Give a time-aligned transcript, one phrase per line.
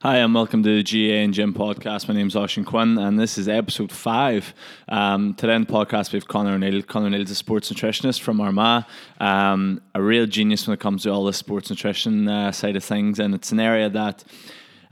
[0.00, 2.08] Hi, and welcome to the GAA and Gym podcast.
[2.08, 4.52] My name is Oisin Quinn, and this is episode five.
[4.88, 6.82] Um, today on the podcast, we have Conor O'Neill.
[6.82, 8.84] Conor O'Neill is a sports nutritionist from Armagh,
[9.20, 12.82] um, a real genius when it comes to all the sports nutrition uh, side of
[12.82, 14.24] things, and it's an area that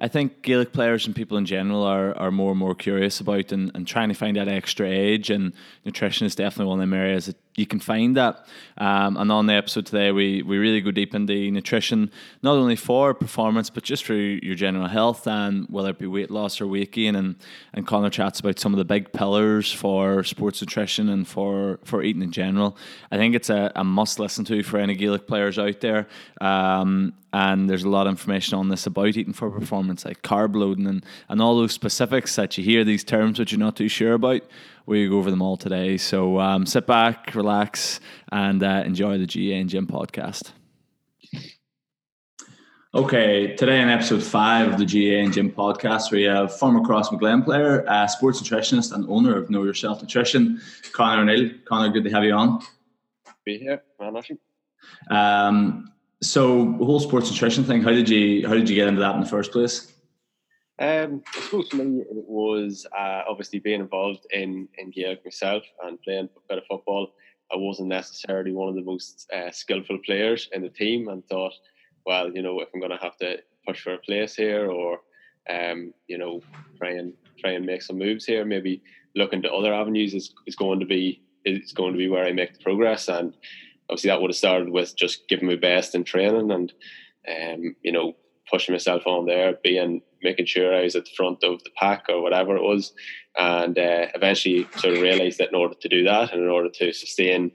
[0.01, 3.53] I think Gaelic players and people in general are, are more and more curious about
[3.53, 5.29] and, and trying to find that extra edge.
[5.29, 5.53] And
[5.85, 8.47] nutrition is definitely one of them areas that you can find that.
[8.79, 12.11] Um, and on the episode today, we, we really go deep into nutrition,
[12.43, 16.31] not only for performance, but just for your general health and whether it be weight
[16.31, 17.17] loss or weight gain.
[17.17, 17.37] And,
[17.75, 22.03] and Conor chats about some of the big pillars for sports nutrition and for, for
[22.03, 22.77] eating in general.
[23.11, 26.09] I think it's a, a must listen to for any Gaelic players out there.
[26.41, 30.57] Um, and there's a lot of information on this about eating for performance, like carb
[30.57, 33.89] loading and, and all those specifics that you hear these terms which you're not too
[33.89, 34.43] sure about.
[34.87, 35.97] We go over them all today.
[35.97, 38.01] So um, sit back, relax,
[38.33, 40.53] and uh, enjoy the GAA and Gym podcast.
[42.93, 47.45] Okay, today in episode five of the GAA and Gym podcast, we have former Crossmaglen
[47.45, 50.61] player, uh, sports nutritionist, and owner of Know Yourself Nutrition,
[50.93, 51.53] Conor O'Neill.
[51.69, 52.61] Conor, good to have you on.
[53.45, 54.21] Be here, man.
[55.09, 59.01] Um, so the whole sports nutrition thing, how did you how did you get into
[59.01, 59.93] that in the first place?
[60.81, 66.29] Um, for me, it was uh, obviously being involved in in Gaelic myself and playing
[66.35, 67.13] a bit of football.
[67.53, 71.53] I wasn't necessarily one of the most uh, skillful players in the team, and thought,
[72.07, 75.01] well, you know, if I'm going to have to push for a place here, or
[75.51, 76.41] um, you know,
[76.79, 78.83] try and try and make some moves here, maybe
[79.15, 82.33] looking to other avenues is, is going to be is going to be where I
[82.33, 83.35] make the progress and
[83.89, 86.73] obviously that would have started with just giving my best in training and
[87.29, 88.15] um, you know
[88.51, 92.07] pushing myself on there, being making sure I was at the front of the pack
[92.09, 92.93] or whatever it was,
[93.39, 96.69] and uh, eventually sort of realised that in order to do that and in order
[96.69, 97.53] to sustain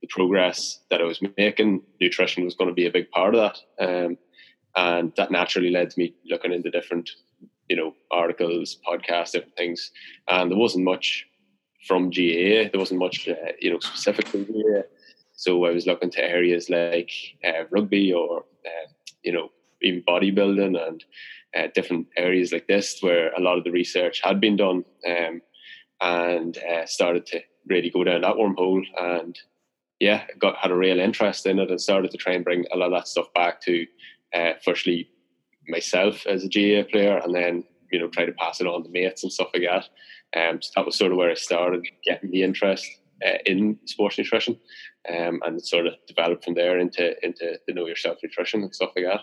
[0.00, 3.40] the progress that I was making, nutrition was going to be a big part of
[3.78, 4.18] that, um,
[4.76, 7.10] and that naturally led to me looking into different
[7.68, 9.90] you know articles, podcasts, different things,
[10.28, 11.26] and there wasn't much
[11.88, 12.70] from GAA.
[12.70, 14.82] There wasn't much uh, you know specific to GAA
[15.36, 17.10] so I was looking to areas like
[17.44, 18.88] uh, rugby or, uh,
[19.22, 19.50] you know,
[19.82, 21.04] even bodybuilding and
[21.56, 25.40] uh, different areas like this where a lot of the research had been done um,
[26.00, 28.82] and uh, started to really go down that wormhole.
[28.98, 29.38] And
[30.00, 32.76] yeah, got had a real interest in it and started to try and bring a
[32.76, 33.86] lot of that stuff back to,
[34.34, 35.08] uh, firstly,
[35.68, 38.90] myself as a GAA player and then, you know, try to pass it on to
[38.90, 39.88] mates and stuff like that.
[40.36, 42.86] Um, so that was sort of where I started getting the interest
[43.24, 44.58] uh, in sports nutrition
[45.08, 48.90] um, and sort of developed from there into into the know yourself nutrition and stuff
[48.96, 49.20] like that.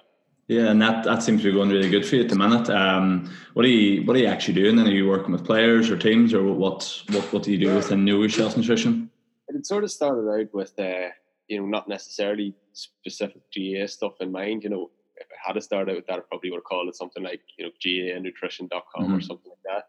[0.51, 2.69] Yeah, and that, that seems to be going really good for you at the minute.
[2.69, 4.75] Um, what are you what are you actually doing?
[4.75, 7.73] Then are you working with players or teams, or what what what do you do
[7.73, 9.09] within Know Yourself Nutrition?
[9.47, 11.07] It sort of started out with uh,
[11.47, 14.65] you know not necessarily specific GAA stuff in mind.
[14.65, 16.89] You know, if I had to start out with that, I probably would have called
[16.89, 19.15] it something like you know GAANutrition.com mm-hmm.
[19.15, 19.85] or something like that.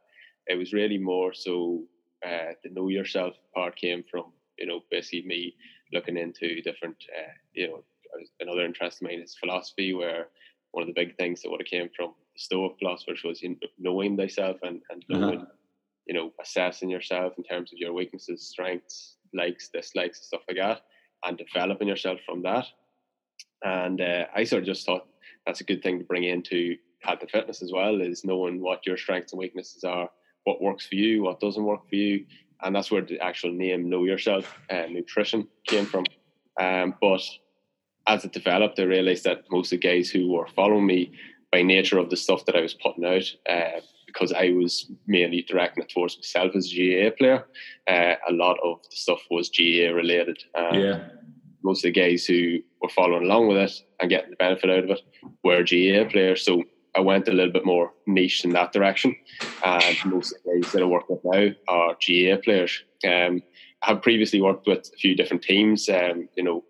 [0.47, 1.83] It was really more so
[2.25, 4.27] uh, the know yourself part came from
[4.61, 5.57] you know basically me
[5.93, 7.83] looking into different, uh, you know,
[8.39, 10.29] another interest of mine is philosophy, where
[10.73, 13.51] one of the big things that would have came from the Stoic philosophers was you
[13.51, 15.19] know, knowing thyself and, and uh-huh.
[15.19, 15.53] knowing, uh-huh.
[16.07, 20.83] you know, assessing yourself in terms of your weaknesses, strengths, likes, dislikes, stuff like that,
[21.25, 22.67] and developing yourself from that.
[23.63, 25.07] And uh, I sort of just thought
[25.47, 28.87] that's a good thing to bring into health and fitness as well, is knowing what
[28.87, 30.09] your strengths and weaknesses are,
[30.45, 32.25] what works for you, what doesn't work for you,
[32.63, 36.05] and that's where the actual name "Know Yourself" uh, nutrition came from.
[36.61, 37.23] Um, but
[38.07, 41.13] as it developed, I realized that most of the guys who were following me,
[41.51, 45.43] by nature of the stuff that I was putting out, uh, because I was mainly
[45.43, 47.47] directing it towards myself as a GAA player,
[47.89, 50.43] uh, a lot of the stuff was GAA related.
[50.55, 51.05] Um, yeah.
[51.63, 54.85] Most of the guys who were following along with it and getting the benefit out
[54.85, 55.01] of it
[55.45, 56.45] were GAA players.
[56.45, 56.65] So
[56.97, 59.15] I went a little bit more niche in that direction.
[59.65, 62.83] And most of the guys that I work with now are GAA players.
[63.05, 63.43] Um,
[63.83, 65.89] I have previously worked with a few different teams.
[65.89, 66.65] Um, you know,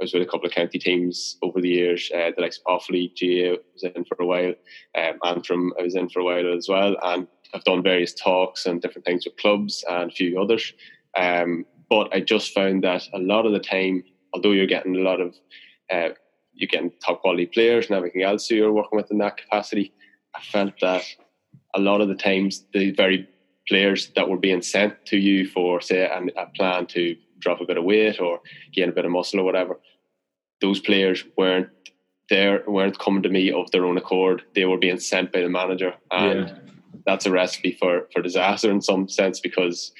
[0.00, 2.10] I was with a couple of county teams over the years.
[2.14, 4.54] Uh, the likes of Offaly, GAA was in for a while.
[4.96, 6.96] Um, Antrim, I was in for a while as well.
[7.02, 10.72] And I've done various talks and different things with clubs and a few others.
[11.16, 15.00] Um, but I just found that a lot of the time, although you're getting a
[15.00, 15.34] lot of
[15.90, 16.10] uh,
[16.54, 19.92] you're getting top quality players and everything else who you're working with in that capacity.
[20.34, 21.04] I felt that
[21.74, 23.28] a lot of the times the very
[23.68, 27.78] players that were being sent to you for say a plan to drop a bit
[27.78, 28.40] of weight or
[28.72, 29.78] gain a bit of muscle or whatever,
[30.60, 31.68] those players weren't
[32.30, 34.42] there weren't coming to me of their own accord.
[34.54, 36.54] They were being sent by the manager, and yeah.
[37.06, 39.92] that's a recipe for for disaster in some sense because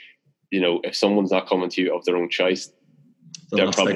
[0.50, 2.70] you know if someone's not coming to you of their own choice,
[3.50, 3.94] they're, they're probably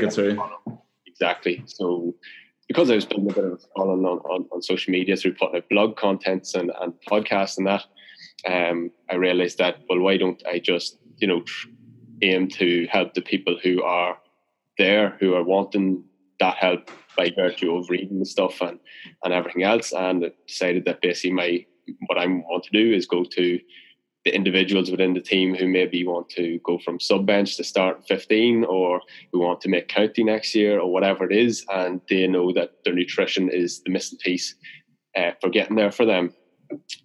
[1.07, 1.63] exactly.
[1.67, 2.15] So
[2.69, 5.35] because I was building a bit of a following on, on, on social media through
[5.35, 7.85] putting out blog contents and, and podcasts and that,
[8.49, 11.45] um, I realized that, well, why don't I just, you know,
[12.23, 14.19] aim to help the people who are
[14.79, 16.05] there, who are wanting
[16.41, 18.79] that help by virtue of reading the stuff and,
[19.23, 19.93] and everything else.
[19.93, 21.67] And decided that basically my,
[22.07, 23.61] what I want to do is go to
[24.25, 28.07] the individuals within the team who maybe want to go from sub bench to start
[28.07, 29.01] 15 or
[29.33, 32.73] who want to make county next year or whatever it is and they know that
[32.85, 34.55] their nutrition is the missing piece
[35.17, 36.33] uh, for getting there for them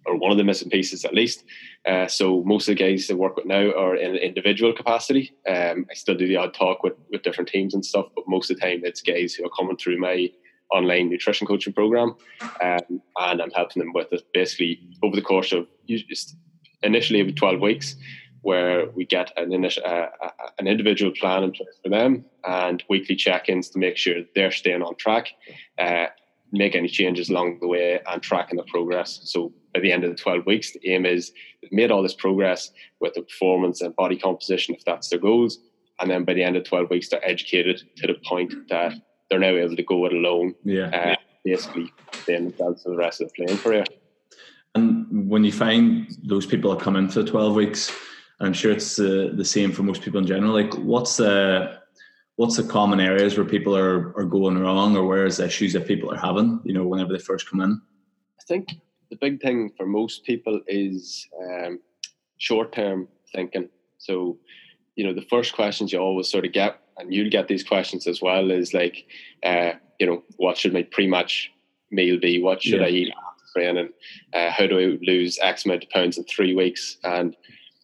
[0.06, 1.44] or one of the missing pieces at least.
[1.86, 5.32] Uh, so most of the guys I work with now are in an individual capacity.
[5.48, 8.50] Um, I still do the odd talk with, with different teams and stuff but most
[8.50, 10.30] of the time it's guys who are coming through my
[10.72, 12.14] online nutrition coaching program
[12.60, 14.22] um, and I'm helping them with it.
[14.34, 16.36] Basically over the course of just
[16.82, 17.96] initially with 12 weeks
[18.42, 20.06] where we get an, initial, uh,
[20.58, 24.82] an individual plan in place for them and weekly check-ins to make sure they're staying
[24.82, 25.32] on track,
[25.78, 26.06] uh,
[26.52, 29.20] make any changes along the way and tracking the progress.
[29.24, 31.32] So by the end of the 12 weeks, the aim is
[31.62, 32.70] they've made all this progress
[33.00, 35.58] with the performance and body composition if that's their goals.
[36.00, 38.94] And then by the end of 12 weeks, they're educated to the point that
[39.28, 40.54] they're now able to go it alone.
[40.64, 40.88] Yeah.
[40.88, 43.84] Uh, basically, playing themselves for the rest of the playing career.
[44.74, 47.92] And when you find those people that come in for 12 weeks,
[48.40, 50.52] I'm sure it's uh, the same for most people in general.
[50.52, 51.78] Like, what's the
[52.36, 55.72] what's the common areas where people are are going wrong, or where is the issues
[55.72, 56.60] that people are having?
[56.64, 57.80] You know, whenever they first come in.
[58.40, 58.68] I think
[59.10, 61.80] the big thing for most people is um,
[62.38, 63.68] short term thinking.
[63.98, 64.38] So,
[64.96, 68.06] you know, the first questions you always sort of get, and you'll get these questions
[68.06, 69.06] as well, is like,
[69.44, 71.50] uh, you know, what should my pre match
[71.90, 72.42] meal be?
[72.42, 72.86] What should yeah.
[72.86, 73.88] I eat after training?
[74.32, 76.98] Uh, how do I lose X amount of pounds in three weeks?
[77.04, 77.36] And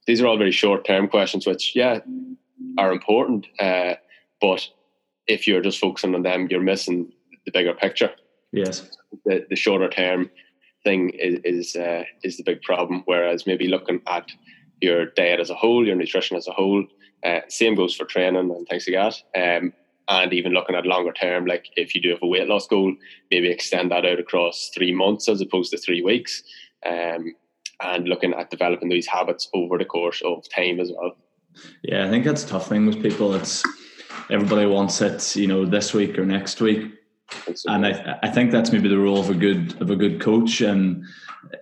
[0.07, 2.01] these are all very short term questions, which, yeah,
[2.79, 3.47] are important.
[3.59, 3.95] Uh,
[4.41, 4.69] but
[5.27, 7.13] if you're just focusing on them, you're missing
[7.47, 8.11] the bigger picture.
[8.53, 8.89] Yes.
[9.25, 10.31] The, the shorter term
[10.85, 13.03] thing is is, uh, is the big problem.
[13.07, 14.31] Whereas maybe looking at
[14.81, 16.85] your diet as a whole, your nutrition as a whole,
[17.25, 19.59] uh, same goes for training and things like that.
[19.59, 19.73] Um,
[20.07, 22.95] and even looking at longer term, like if you do have a weight loss goal,
[23.31, 26.43] maybe extend that out across three months as opposed to three weeks,
[26.85, 27.35] um,
[27.81, 31.17] and looking at developing these habits over the course of time as well.
[31.83, 33.35] Yeah, I think that's a tough thing with people.
[33.35, 33.63] It's
[34.31, 36.93] everybody wants it, you know, this week or next week,
[37.67, 40.61] and I, I think that's maybe the role of a good of a good coach
[40.61, 41.05] and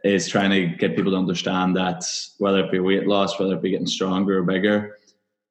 [0.04, 2.04] is trying to get people to understand that
[2.38, 4.96] whether it be weight loss, whether it be getting stronger or bigger,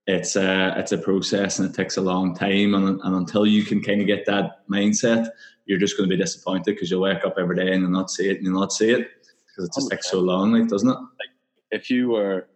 [0.07, 3.63] it's a it's a process and it takes a long time and, and until you
[3.63, 5.29] can kind of get that mindset
[5.65, 8.09] you're just going to be disappointed because you'll wake up every day and you'll not
[8.09, 9.09] see it and you'll not see it
[9.47, 9.91] because it just 100%.
[9.91, 11.29] takes so long like doesn't it like
[11.71, 12.47] if you were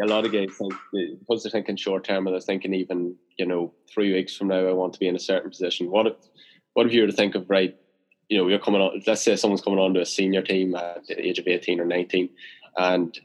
[0.00, 3.46] a lot of guys think because they're thinking short term and they're thinking even you
[3.46, 6.14] know three weeks from now I want to be in a certain position what if
[6.74, 7.76] what if you were to think of right
[8.28, 11.06] you know you're coming on let's say someone's coming on to a senior team at
[11.06, 12.28] the age of 18 or 19
[12.78, 13.18] and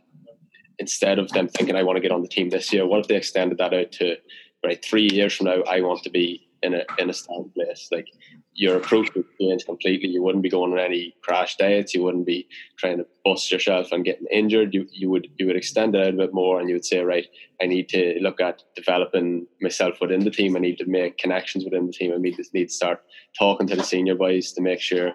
[0.79, 3.07] instead of them thinking I want to get on the team this year, what if
[3.07, 4.17] they extended that out to
[4.63, 7.89] right three years from now I want to be in a in a stand place?
[7.91, 8.07] Like
[8.55, 10.09] your approach would change completely.
[10.09, 11.93] You wouldn't be going on any crash diets.
[11.93, 12.47] You wouldn't be
[12.77, 14.73] trying to bust yourself and getting injured.
[14.73, 16.99] You you would you would extend it out a bit more, and you would say,
[16.99, 17.27] right,
[17.61, 20.55] I need to look at developing myself within the team.
[20.55, 22.13] I need to make connections within the team.
[22.13, 23.03] I need to need to start
[23.37, 25.11] talking to the senior boys to make sure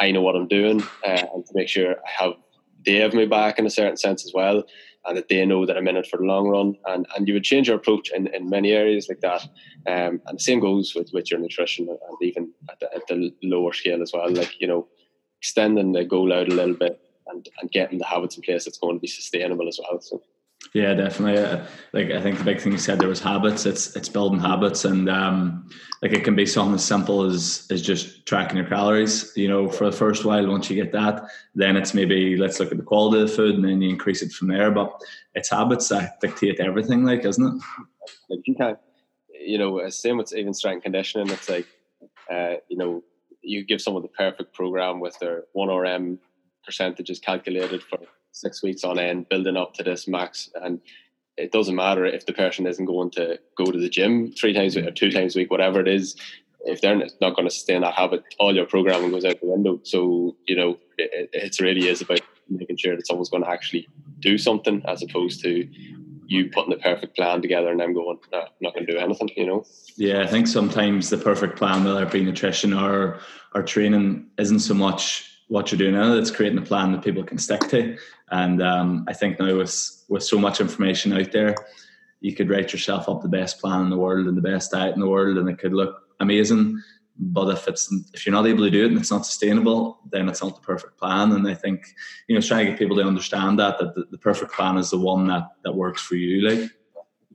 [0.00, 2.32] I know what I'm doing uh, and to make sure I have
[2.84, 4.64] they have me back in a certain sense as well,
[5.06, 6.76] and that they know that I'm in it for the long run.
[6.86, 9.42] And and you would change your approach in, in many areas like that.
[9.86, 13.34] Um, and the same goes with, with your nutrition and even at the, at the
[13.42, 14.30] lower scale as well.
[14.30, 14.88] Like you know,
[15.40, 18.78] extending the goal out a little bit and, and getting the habits in place that's
[18.78, 20.00] going to be sustainable as well.
[20.00, 20.22] So.
[20.74, 21.40] Yeah, definitely.
[21.40, 23.64] Uh, like I think the big thing you said there was habits.
[23.64, 25.70] It's it's building habits, and um,
[26.02, 29.32] like it can be something as simple as as just tracking your calories.
[29.36, 31.22] You know, for the first while, once you get that,
[31.54, 34.20] then it's maybe let's look at the quality of the food, and then you increase
[34.20, 34.72] it from there.
[34.72, 35.00] But
[35.36, 37.62] it's habits that dictate everything, like isn't it?
[38.28, 38.78] Like you can't,
[39.32, 41.30] you know, same with even strength conditioning.
[41.30, 41.68] It's like,
[42.28, 43.04] uh, you know,
[43.42, 46.18] you give someone the perfect program with their one RM
[46.64, 47.98] percentages calculated for
[48.34, 50.50] six weeks on end, building up to this max.
[50.60, 50.80] And
[51.36, 54.76] it doesn't matter if the person isn't going to go to the gym three times
[54.76, 56.16] or two times a week, whatever it is.
[56.66, 59.80] If they're not going to sustain that habit, all your programming goes out the window.
[59.84, 63.86] So you know, it, it really is about making sure that someone's going to actually
[64.20, 65.68] do something, as opposed to
[66.26, 68.98] you putting the perfect plan together and them going, no, I'm not going to do
[68.98, 69.28] anything.
[69.36, 69.66] You know.
[69.96, 73.20] Yeah, I think sometimes the perfect plan, whether it be nutrition or
[73.54, 76.14] or training, isn't so much what you're doing now.
[76.14, 77.96] It's creating a plan that people can stick to.
[78.30, 81.54] And um, I think now with with so much information out there,
[82.20, 84.94] you could write yourself up the best plan in the world and the best diet
[84.94, 86.80] in the world, and it could look amazing.
[87.16, 90.28] but if it's if you're not able to do it and it's not sustainable, then
[90.28, 91.32] it's not the perfect plan.
[91.32, 91.86] And I think
[92.28, 94.90] you know, trying to get people to understand that that the, the perfect plan is
[94.90, 96.48] the one that that works for you.
[96.48, 96.70] Like,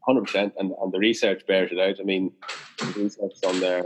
[0.05, 1.99] hundred percent, and and the research bears it out.
[1.99, 2.33] I mean,
[2.79, 3.85] the research on there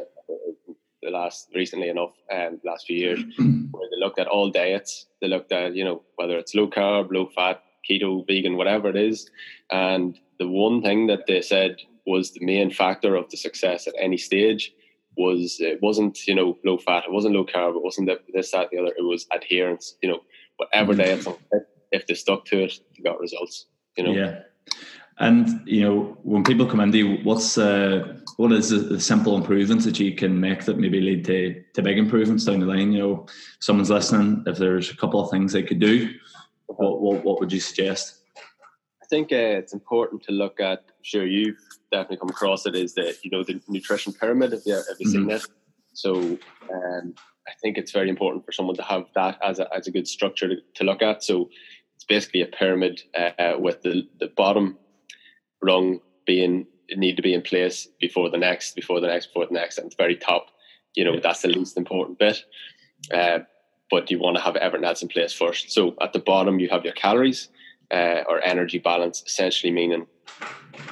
[1.03, 5.05] the last recently enough, um, last few years, where they looked at all diets.
[5.22, 8.95] They looked at you know whether it's low carb, low fat, keto, vegan, whatever it
[8.95, 9.29] is,
[9.72, 13.93] and the one thing that they said was the main factor of the success at
[13.98, 14.74] any stage
[15.15, 18.69] was it wasn't you know low fat, it wasn't low carb, it wasn't this that
[18.72, 18.93] the other.
[18.98, 19.95] It was adherence.
[20.01, 20.19] You know,
[20.57, 21.25] whatever diet,
[21.91, 23.67] if they stuck to it, they got results.
[23.98, 24.12] You know.
[24.12, 24.39] Yeah.
[25.19, 29.35] And you know, when people come into you, what's uh, what is the, the, simple
[29.35, 32.91] improvements that you can make that maybe lead to, to big improvements down the line?
[32.91, 33.25] You know,
[33.59, 34.43] someone's listening.
[34.47, 36.13] If there's a couple of things they could do,
[36.67, 38.19] what what, what would you suggest?
[39.01, 40.79] I think uh, it's important to look at.
[40.79, 41.57] I'm sure you've
[41.91, 42.75] definitely come across it.
[42.75, 44.53] Is that you know the nutrition pyramid?
[44.53, 45.29] Have you, have you mm-hmm.
[45.29, 45.45] seen it?
[45.93, 46.15] So
[46.73, 47.13] um,
[47.47, 50.07] I think it's very important for someone to have that as a as a good
[50.07, 51.23] structure to, to look at.
[51.23, 51.49] So
[51.95, 54.77] it's basically a pyramid uh, with the the bottom
[55.61, 59.53] rung being need to be in place before the next, before the next, before the
[59.53, 60.47] next, and the very top,
[60.95, 62.43] you know, that's the least important bit.
[63.13, 63.39] Uh,
[63.89, 65.71] but you want to have everything else in place first.
[65.71, 67.49] So at the bottom, you have your calories
[67.91, 70.07] uh, or energy balance, essentially meaning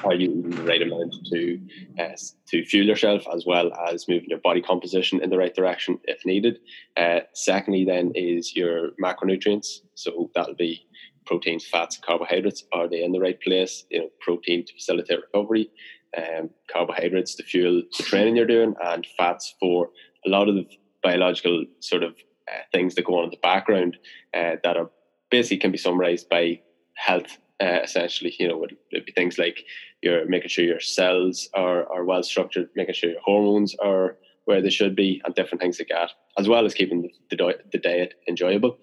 [0.04, 1.60] are you eating the right amount to
[1.98, 2.16] uh,
[2.48, 6.24] to fuel yourself as well as moving your body composition in the right direction if
[6.24, 6.58] needed.
[6.96, 9.80] Uh, secondly, then is your macronutrients.
[9.94, 10.86] So that'll be
[11.26, 13.84] proteins, fats, carbohydrates, are they in the right place?
[13.90, 15.70] You know, protein to facilitate recovery,
[16.16, 19.90] um, carbohydrates to fuel the training you're doing, and fats for
[20.26, 20.66] a lot of the
[21.02, 22.12] biological sort of
[22.48, 23.96] uh, things that go on in the background
[24.34, 24.90] uh, that are
[25.30, 26.60] basically can be summarized by
[26.94, 27.38] health.
[27.60, 29.64] Uh, essentially, you know, it'd be things like
[30.02, 34.60] you're making sure your cells are, are well structured, making sure your hormones are where
[34.60, 37.78] they should be, and different things like that, as well as keeping the, the, the
[37.78, 38.76] diet enjoyable.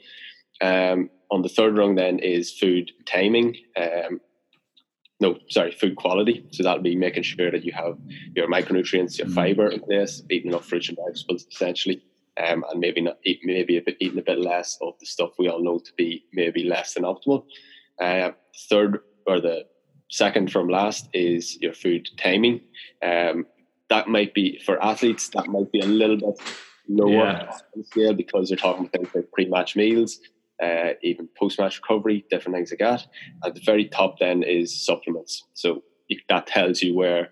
[0.62, 3.56] Um, on the third rung then is food timing.
[3.78, 4.20] Um,
[5.20, 6.46] no, sorry, food quality.
[6.52, 7.98] So that'll be making sure that you have
[8.36, 9.36] your micronutrients, your mm-hmm.
[9.36, 12.02] fiber in place, eating enough fruits and vegetables essentially,
[12.38, 15.32] um, and maybe not eat, maybe a bit, eating a bit less of the stuff
[15.38, 17.44] we all know to be maybe less than optimal.
[18.00, 18.32] Uh,
[18.70, 19.66] third or the
[20.10, 22.62] second from last is your food timing.
[23.04, 23.46] Um,
[23.90, 25.30] that might be for athletes.
[25.30, 26.40] That might be a little bit
[26.88, 27.58] lower yeah.
[27.84, 30.20] scale because you're talking about things like pre-match meals
[30.64, 33.08] uh, even post match recovery, different things like that.
[33.46, 35.44] At the very top, then is supplements.
[35.54, 35.84] So
[36.28, 37.30] that tells you where,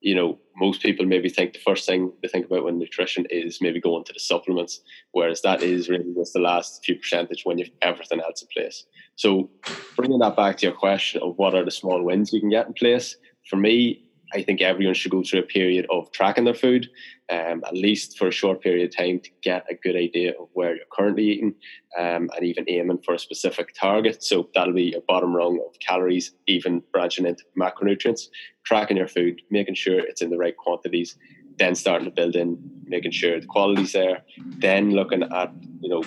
[0.00, 3.60] you know, most people maybe think the first thing they think about when nutrition is
[3.60, 4.80] maybe going to the supplements,
[5.12, 8.84] whereas that is really just the last few percentage when you've everything else in place.
[9.16, 9.50] So
[9.96, 12.66] bringing that back to your question of what are the small wins you can get
[12.66, 13.16] in place,
[13.48, 16.88] for me, I think everyone should go through a period of tracking their food,
[17.30, 20.48] um, at least for a short period of time, to get a good idea of
[20.52, 21.54] where you're currently eating,
[21.98, 24.22] um, and even aiming for a specific target.
[24.22, 28.28] So that'll be your bottom rung of calories, even branching into macronutrients,
[28.64, 31.16] tracking your food, making sure it's in the right quantities,
[31.58, 34.22] then starting to build in, making sure the quality's there,
[34.58, 36.02] then looking at you know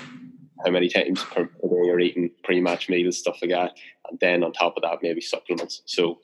[0.66, 3.78] how many times per, day you're eating pre-match meals, stuff like that,
[4.10, 5.82] and then on top of that, maybe supplements.
[5.86, 6.20] So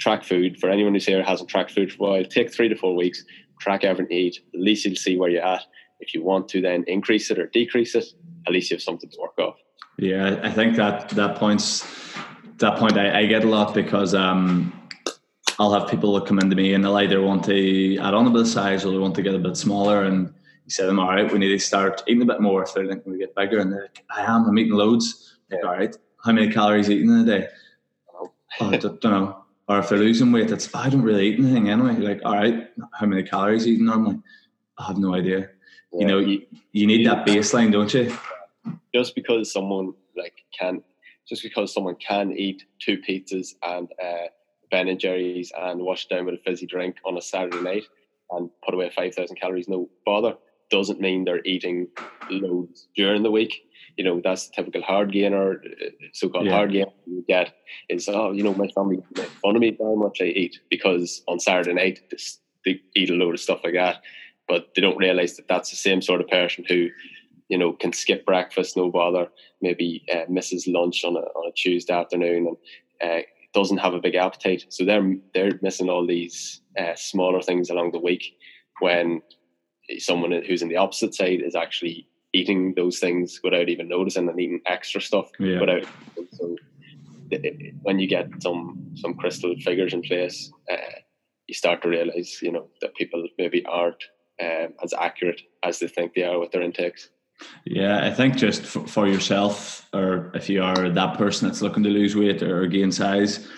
[0.00, 0.58] track food.
[0.58, 3.22] For anyone who's here hasn't tracked food for a while, take three to four weeks,
[3.60, 4.40] track everything you eat.
[4.54, 5.62] At least you'll see where you're at.
[6.00, 8.06] If you want to then increase it or decrease it,
[8.46, 9.56] at least you have something to work off.
[9.98, 11.86] Yeah, I think that that points
[12.56, 14.72] that point I, I get a lot because um,
[15.58, 18.30] I'll have people that come into me and they'll either want to add on a
[18.30, 20.32] bit of size or they want to get a bit smaller and
[20.64, 22.72] you say to them, all right, we need to start eating a bit more if
[22.72, 25.36] they're thinking we get bigger and they're like, I am, I'm eating loads.
[25.50, 27.48] Like, all right, how many calories eating in a day?
[28.14, 28.30] Oh,
[28.60, 29.39] I don't know
[29.70, 31.94] or if they're losing weight, it's I don't really eat anything anyway.
[31.94, 34.18] like, all right, how many calories you eating normally?
[34.76, 35.50] I have no idea.
[35.92, 36.00] Yeah.
[36.00, 38.12] You know, you, you need that baseline, don't you?
[38.92, 40.82] Just because someone like can,
[41.28, 44.26] just because someone can eat two pizzas and uh,
[44.72, 47.84] Ben and Jerry's and wash down with a fizzy drink on a Saturday night
[48.32, 50.34] and put away five thousand calories, no bother,
[50.72, 51.86] doesn't mean they're eating
[52.28, 53.62] loads during the week
[53.96, 56.52] you know that's the typical hard gainer, uh, so-called yeah.
[56.52, 57.54] hard gainer you get
[57.88, 61.22] is oh you know my family make fun of me how much I eat because
[61.28, 62.00] on Saturday night
[62.64, 64.02] they eat a load of stuff like that,
[64.48, 66.88] but they don't realize that that's the same sort of person who
[67.48, 69.28] you know can skip breakfast no bother,
[69.60, 72.56] maybe uh, misses lunch on a on a Tuesday afternoon and.
[73.02, 77.68] Uh, doesn't have a big appetite, so they're they're missing all these uh, smaller things
[77.68, 78.36] along the week.
[78.78, 79.22] When
[79.98, 84.40] someone who's in the opposite side is actually eating those things without even noticing and
[84.40, 85.60] eating extra stuff yeah.
[85.60, 85.84] without.
[86.32, 86.56] So
[87.30, 90.76] it, when you get some some crystal figures in place, uh,
[91.46, 94.02] you start to realize you know that people maybe aren't
[94.40, 97.10] um, as accurate as they think they are with their intakes.
[97.64, 101.82] Yeah, I think just for, for yourself, or if you are that person that's looking
[101.84, 103.48] to lose weight or gain size,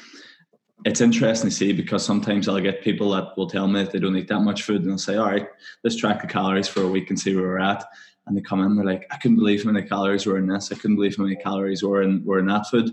[0.85, 3.99] it's interesting to see because sometimes I'll get people that will tell me that they
[3.99, 5.49] don't eat that much food and they'll say, All right,
[5.85, 7.85] let's track the calories for a week and see where we're at.
[8.27, 10.71] And they come in, they're like, I couldn't believe how many calories were in this,
[10.71, 12.91] I couldn't believe how many calories were in were in that food.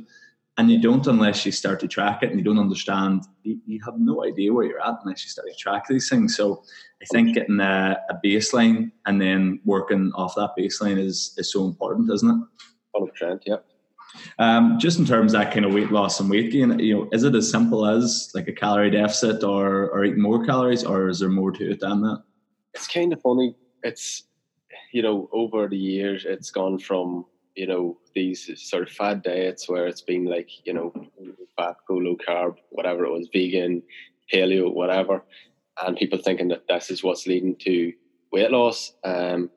[0.57, 3.79] And you don't unless you start to track it and you don't understand, you, you
[3.85, 6.35] have no idea where you're at unless you start to track these things.
[6.35, 6.63] So
[7.01, 11.65] I think getting a, a baseline and then working off that baseline is is so
[11.65, 13.01] important, isn't it?
[13.23, 13.57] 100%, yeah.
[14.37, 17.09] Um, just in terms of that kind of weight loss and weight gain, you know,
[17.11, 21.09] is it as simple as like a calorie deficit or or eating more calories, or
[21.09, 22.23] is there more to it than that?
[22.73, 23.55] It's kind of funny.
[23.83, 24.23] It's
[24.91, 27.25] you know, over the years, it's gone from
[27.55, 30.93] you know these sort of fad diets where it's been like you know
[31.57, 33.83] fat, go low carb, whatever it was, vegan,
[34.33, 35.23] paleo, whatever,
[35.85, 37.93] and people thinking that this is what's leading to
[38.31, 38.93] weight loss.
[39.03, 39.49] Um,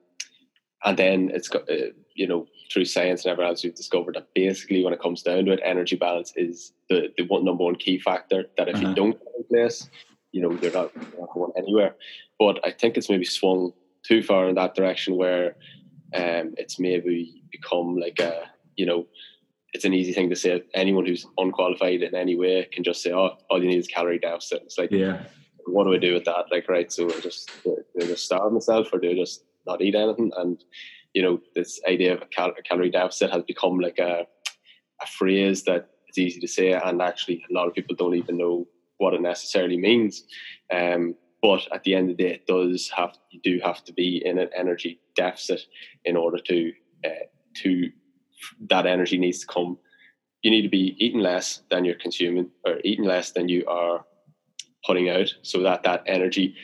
[0.85, 4.29] and then it's got uh, you know through science and everything else, we've discovered that
[4.35, 7.77] basically when it comes down to it, energy balance is the, the one number one
[7.77, 8.45] key factor.
[8.57, 8.89] That if uh-huh.
[8.89, 9.91] you don't in place,
[10.33, 11.95] you know, you're not, you're not going anywhere.
[12.39, 15.57] But I think it's maybe swung too far in that direction where
[16.15, 19.07] um, it's maybe become like a, you know,
[19.73, 20.63] it's an easy thing to say.
[20.75, 24.19] Anyone who's unqualified in any way can just say, "Oh, all you need is calorie
[24.19, 25.23] deficit." It's like, yeah,
[25.65, 26.47] what do I do with that?
[26.51, 26.93] Like, right?
[26.93, 30.31] So I just do I just starve myself, or do I just not eat anything?
[30.37, 30.63] And
[31.15, 34.27] you know, this idea of a, cal- a calorie deficit has become like a,
[35.03, 38.37] a phrase that it's easy to say, and actually, a lot of people don't even
[38.37, 38.67] know
[38.99, 40.25] what it necessarily means.
[40.73, 43.93] Um, but at the end of the day, it does have you do have to
[43.93, 45.63] be in an energy deficit
[46.05, 46.73] in order to
[47.05, 47.27] uh,
[47.63, 47.91] to
[48.69, 49.79] that energy needs to come.
[50.43, 54.05] You need to be eating less than you're consuming, or eating less than you are
[54.87, 56.55] putting out, so that that energy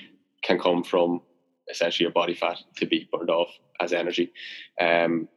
[0.43, 1.23] can come from
[1.71, 4.33] essentially your body fat to be burned off as energy.
[4.81, 5.29] Um,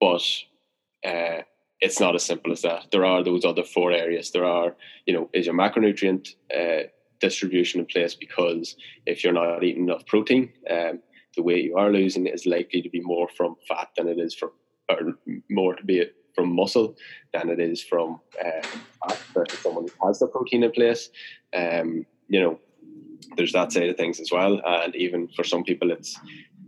[0.00, 0.22] but
[1.06, 1.42] uh,
[1.80, 2.86] it's not as simple as that.
[2.92, 4.30] There are those other four areas.
[4.30, 6.88] There are, you know, is your macronutrient uh,
[7.20, 8.14] distribution in place?
[8.14, 11.00] Because if you're not eating enough protein, um,
[11.36, 14.34] the weight you are losing is likely to be more from fat than it is
[14.34, 14.50] from,
[14.88, 15.14] or
[15.50, 16.04] more to be
[16.34, 16.96] from muscle
[17.32, 19.14] than it is from uh,
[19.62, 21.10] someone who has the protein in place.
[21.54, 22.60] Um, you know,
[23.36, 24.60] there's that side of things as well.
[24.64, 26.18] And even for some people, it's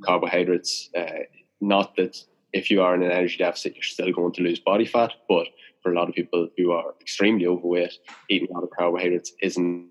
[0.05, 0.91] carbohydrates.
[0.97, 1.25] Uh,
[1.61, 2.17] not that
[2.53, 5.47] if you are in an energy deficit, you're still going to lose body fat, but
[5.83, 7.93] for a lot of people who are extremely overweight,
[8.31, 9.89] eating a lot of carbohydrates isn't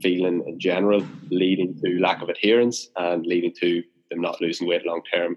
[0.00, 4.86] feeling in general, leading to lack of adherence and leading to them not losing weight
[4.86, 5.36] long term.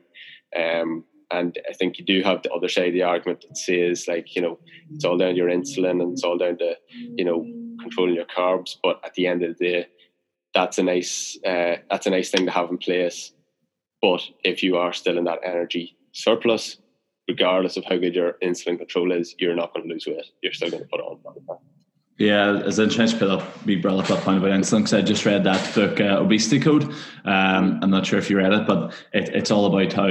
[0.55, 4.07] Um, and I think you do have the other side of the argument that says
[4.07, 4.59] like, you know,
[4.93, 7.43] it's all down to your insulin and it's all down to, you know,
[7.81, 8.77] controlling your carbs.
[8.81, 9.87] But at the end of the day,
[10.53, 13.33] that's a nice uh, that's a nice thing to have in place.
[14.01, 16.77] But if you are still in that energy surplus,
[17.27, 20.25] regardless of how good your insulin control is, you're not going to lose weight.
[20.41, 21.19] You're still going to put on.
[22.19, 25.25] Yeah, as interesting put up, we brought up that point about insulin because I just
[25.25, 26.83] read that book, uh, Obesity Code.
[27.25, 30.07] Um, I'm not sure if you read it, but it, it's all about how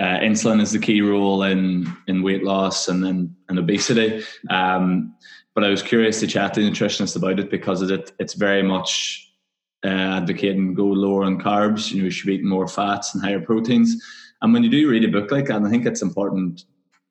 [0.00, 4.24] uh, insulin is the key role in in weight loss and then and obesity.
[4.48, 5.14] Um,
[5.54, 9.30] but I was curious to chat to nutritionists about it because it it's very much
[9.84, 11.90] uh, advocating go lower on carbs.
[11.90, 14.02] You know, you should eating more fats and higher proteins.
[14.40, 16.64] And when you do read a book like that, and I think it's important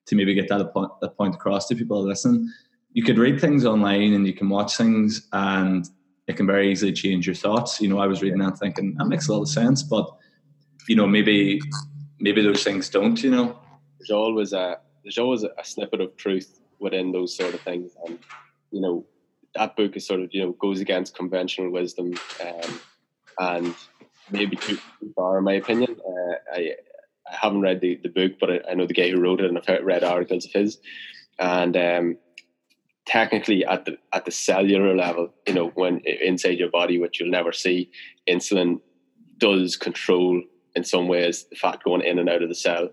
[0.07, 2.51] to maybe get that point, point across to people listen.
[2.93, 5.87] You could read things online and you can watch things, and
[6.27, 7.79] it can very easily change your thoughts.
[7.79, 10.09] You know, I was reading that thinking that makes a lot of sense, but
[10.87, 11.61] you know, maybe
[12.19, 13.21] maybe those things don't.
[13.23, 13.59] You know,
[13.99, 18.19] there's always a there's always a snippet of truth within those sort of things, and
[18.71, 19.05] you know
[19.55, 22.79] that book is sort of you know goes against conventional wisdom, um,
[23.39, 23.75] and
[24.31, 24.77] maybe too
[25.15, 25.95] far in my opinion.
[26.05, 26.75] Uh, I
[27.31, 29.45] I haven't read the, the book, but I, I, know the guy who wrote it,
[29.45, 30.79] and I've read articles of his,
[31.37, 32.17] and um,
[33.05, 37.29] technically at the at the cellular level, you know, when inside your body, which you'll
[37.29, 37.91] never see,
[38.27, 38.81] insulin
[39.37, 40.41] does control
[40.79, 42.89] in some ways the fat going in and out of the cell.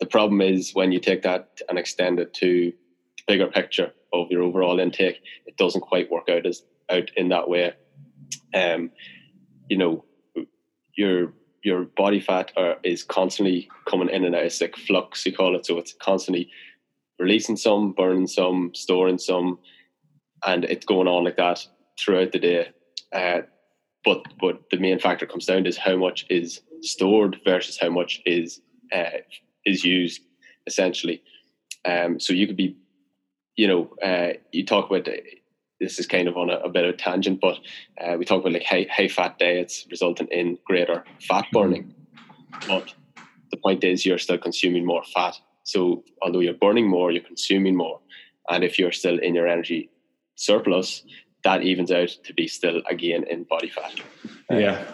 [0.00, 2.72] The problem is when you take that and extend it to
[3.16, 7.28] the bigger picture of your overall intake, it doesn't quite work out as out in
[7.28, 7.74] that way.
[8.54, 8.90] Um,
[9.68, 10.04] you know,
[10.96, 11.32] your
[11.62, 14.44] your body fat are, is constantly coming in and out.
[14.44, 15.66] It's like flux, you call it.
[15.66, 16.48] So it's constantly
[17.18, 19.58] releasing some, burning some, storing some,
[20.46, 21.66] and it's going on like that
[21.98, 22.68] throughout the day.
[23.12, 23.40] Uh,
[24.04, 28.20] but but the main factor comes down is how much is stored versus how much
[28.26, 28.60] is
[28.92, 29.18] uh,
[29.64, 30.22] is used
[30.66, 31.22] essentially.
[31.84, 32.76] Um, so you could be,
[33.56, 35.08] you know, uh, you talk about
[35.80, 37.58] this is kind of on a, a bit of a tangent, but
[38.00, 41.94] uh, we talk about like high, high fat diets resulting in greater fat burning.
[42.66, 42.94] But
[43.50, 45.38] the point is, you're still consuming more fat.
[45.64, 48.00] So although you're burning more, you're consuming more.
[48.48, 49.90] And if you're still in your energy
[50.36, 51.02] surplus,
[51.44, 54.00] that evens out to be still again in body fat.
[54.50, 54.84] Yeah.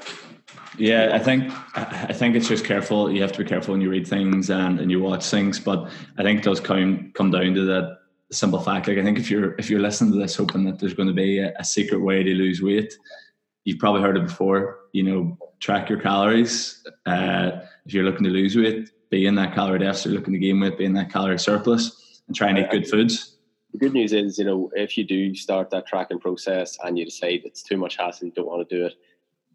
[0.78, 3.10] Yeah, I think I think it's just careful.
[3.10, 5.60] You have to be careful when you read things and, and you watch things.
[5.60, 7.98] But I think it does come come down to that
[8.30, 8.88] simple fact.
[8.88, 11.14] Like I think if you're if you're listening to this hoping that there's going to
[11.14, 12.94] be a, a secret way to lose weight,
[13.64, 14.78] you've probably heard it before.
[14.92, 16.82] You know, track your calories.
[17.06, 20.12] Uh, if you're looking to lose weight, be in that calorie deficit.
[20.12, 23.36] Looking to gain weight, be in that calorie surplus, and try and eat good foods.
[23.72, 27.06] The good news is, you know, if you do start that tracking process and you
[27.06, 28.94] decide it's too much hassle, you don't want to do it,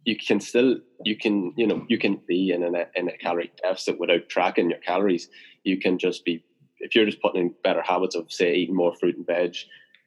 [0.08, 3.52] you can still you can you know you can be in a in a calorie
[3.62, 5.28] deficit without tracking your calories.
[5.66, 6.46] You can just be
[6.80, 9.58] if you're just putting in better habits of say eating more fruit and veg,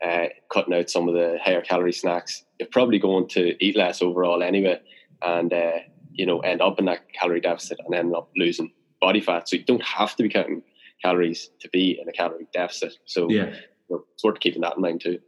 [0.03, 4.01] uh, cutting out some of the higher calorie snacks, you're probably going to eat less
[4.01, 4.81] overall anyway,
[5.21, 9.21] and uh, you know end up in that calorie deficit and end up losing body
[9.21, 9.51] fat.
[9.51, 10.63] So you don't have to be counting
[11.03, 12.95] calories to be in a calorie deficit.
[13.05, 13.51] So yeah,
[13.91, 15.19] you know, it's worth keeping that in mind too.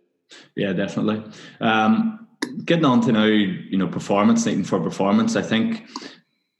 [0.56, 1.22] Yeah, definitely.
[1.61, 2.22] Um,
[2.64, 5.37] getting on to now, you know, performance, needing for performance.
[5.37, 5.87] I think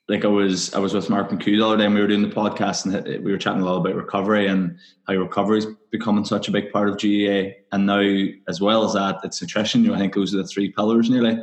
[0.09, 2.23] like I was I was with Mark McHugh the other day and we were doing
[2.23, 6.25] the podcast and we were chatting a lot about recovery and how recovery is becoming
[6.25, 7.53] such a big part of GAA.
[7.73, 8.01] and now
[8.49, 11.09] as well as that it's nutrition you know, I think those are the three pillars
[11.09, 11.43] nearly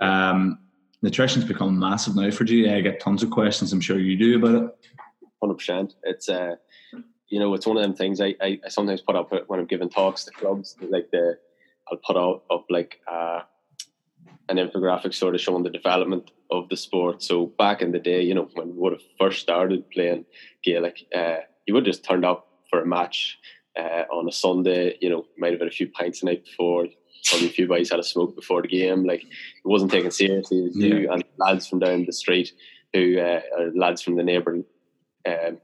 [0.00, 0.58] um,
[1.02, 2.76] nutrition's become massive now for GAA.
[2.76, 4.90] I get tons of questions I'm sure you do about it
[5.42, 6.56] 100% it's uh
[7.28, 9.66] you know it's one of them things I, I, I sometimes put up when I'm
[9.66, 11.38] giving talks to clubs like the
[11.90, 13.42] I'll put out up like uh
[14.48, 17.22] an infographic sort of showing the development of the sport.
[17.22, 20.24] So back in the day, you know, when we would have first started playing
[20.62, 23.38] Gaelic, uh, you would just turned up for a match
[23.78, 24.96] uh, on a Sunday.
[25.00, 26.86] You know, might have had a few pints the night before.
[27.26, 29.04] Probably a few boys had a smoke before the game.
[29.04, 29.28] Like it
[29.64, 30.70] wasn't taken seriously.
[30.72, 31.12] Yeah.
[31.12, 32.52] and lads from down the street
[32.94, 33.40] who uh,
[33.74, 34.64] lads from the neighbouring
[35.26, 35.58] um,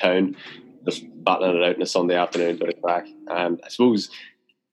[0.00, 0.36] town
[0.84, 3.06] just battling it out on a Sunday afternoon to the crack.
[3.28, 4.10] And I suppose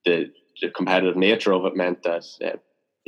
[0.04, 2.56] the, the competitive nature of it meant that uh,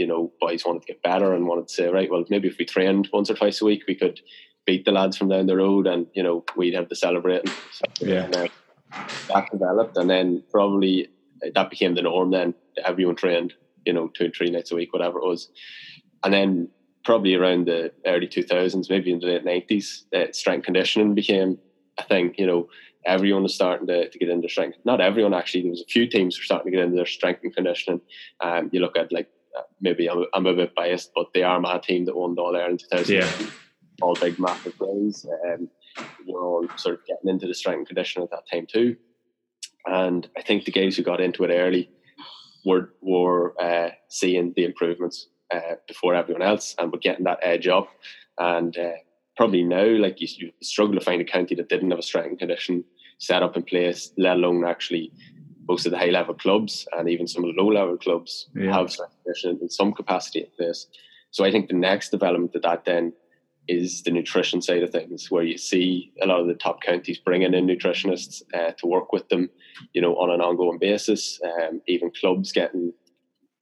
[0.01, 2.57] you know, boys wanted to get better and wanted to say, right, well, maybe if
[2.59, 4.19] we trained once or twice a week, we could
[4.67, 7.49] beat the lads from down the road and, you know, we'd have to celebrate.
[8.01, 8.25] yeah.
[8.25, 8.49] And, uh,
[9.29, 11.09] that developed and then probably
[11.55, 12.55] that became the norm then.
[12.85, 13.53] Everyone trained,
[13.85, 15.51] you know, two and three nights a week, whatever it was.
[16.25, 16.69] And then
[17.05, 21.59] probably around the early 2000s, maybe in the late 90s, uh, strength conditioning became
[21.99, 22.69] a thing, you know,
[23.07, 24.79] everyone was starting to, to get into strength.
[24.85, 25.63] Not everyone actually.
[25.63, 28.01] There was a few teams were starting to get into their strength and conditioning.
[28.41, 29.29] Um, you look at like
[29.81, 32.83] maybe I'm, I'm a bit biased, but they are my team that won All Ireland
[32.91, 33.15] 2000.
[33.15, 33.31] Yeah.
[34.03, 35.27] All big, massive guys.
[35.47, 35.69] Um,
[36.27, 38.97] we're all sort of getting into the strength and conditioning at that time too.
[39.87, 41.91] And I think the guys who got into it early
[42.65, 47.67] were were uh, seeing the improvements uh, before everyone else, and were getting that edge
[47.67, 47.89] up.
[48.39, 48.93] And uh,
[49.37, 52.29] probably now, like you, you struggle to find a county that didn't have a strength
[52.29, 52.85] and condition
[53.19, 55.13] set up in place, let alone actually
[55.69, 58.73] most of the high level clubs and even some of the low level clubs yeah.
[58.73, 58.95] have
[59.27, 60.87] nutrition in some capacity in place.
[61.31, 63.13] So I think the next development of that then
[63.69, 67.19] is the nutrition side of things, where you see a lot of the top counties
[67.19, 69.49] bringing in nutritionists uh, to work with them,
[69.93, 71.41] you know, on an ongoing basis.
[71.45, 72.93] Um, even clubs getting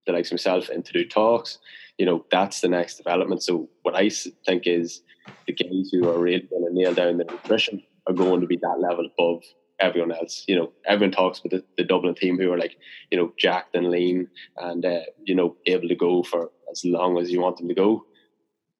[0.06, 1.58] the likes of myself in to do talks.
[1.98, 3.42] You know, that's the next development.
[3.42, 4.08] So what I
[4.46, 5.02] think is
[5.46, 8.56] the guys who are really going to nail down the nutrition are going to be
[8.56, 9.42] that level above
[9.80, 10.44] everyone else.
[10.48, 12.76] You know, everyone talks about the, the Dublin team who are like,
[13.10, 17.18] you know, jacked and lean and, uh, you know, able to go for as long
[17.18, 18.04] as you want them to go.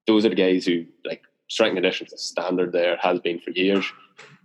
[0.07, 3.85] Those are the guys who, like, strength conditions is standard there, has been for years,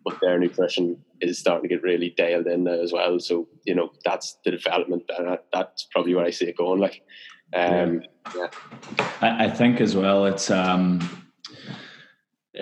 [0.04, 3.18] but their nutrition is starting to get really dialed in as well.
[3.18, 5.04] So, you know, that's the development.
[5.18, 6.80] And that's probably where I see it going.
[6.80, 7.02] Like,
[7.54, 8.02] um,
[8.36, 8.48] yeah.
[9.20, 11.00] I, I think as well, it's, um,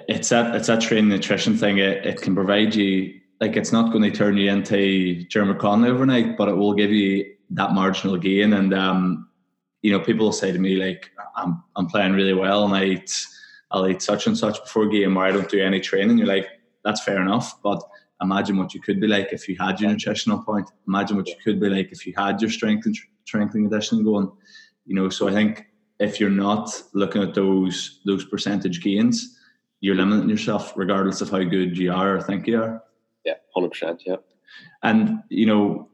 [0.09, 1.77] it's that it's that training nutrition thing.
[1.77, 5.91] It, it can provide you like it's not going to turn you into Jeremy Conley
[5.91, 8.53] overnight, but it will give you that marginal gain.
[8.53, 9.29] And um,
[9.83, 12.85] you know, people will say to me like, "I'm I'm playing really well, and I
[12.85, 13.27] eat
[13.73, 16.47] I'll eat such and such before game, or I don't do any training." You're like,
[16.85, 17.83] "That's fair enough," but
[18.23, 20.71] imagine what you could be like if you had your nutritional point.
[20.87, 24.05] Imagine what you could be like if you had your strength and strength and conditioning
[24.05, 24.31] going.
[24.87, 25.67] You know, so I think
[25.99, 29.37] if you're not looking at those those percentage gains,
[29.81, 32.85] you're limiting yourself regardless of how good you are or think you are.
[33.25, 34.03] Yeah, hundred percent.
[34.05, 34.17] Yeah.
[34.83, 35.89] And you know,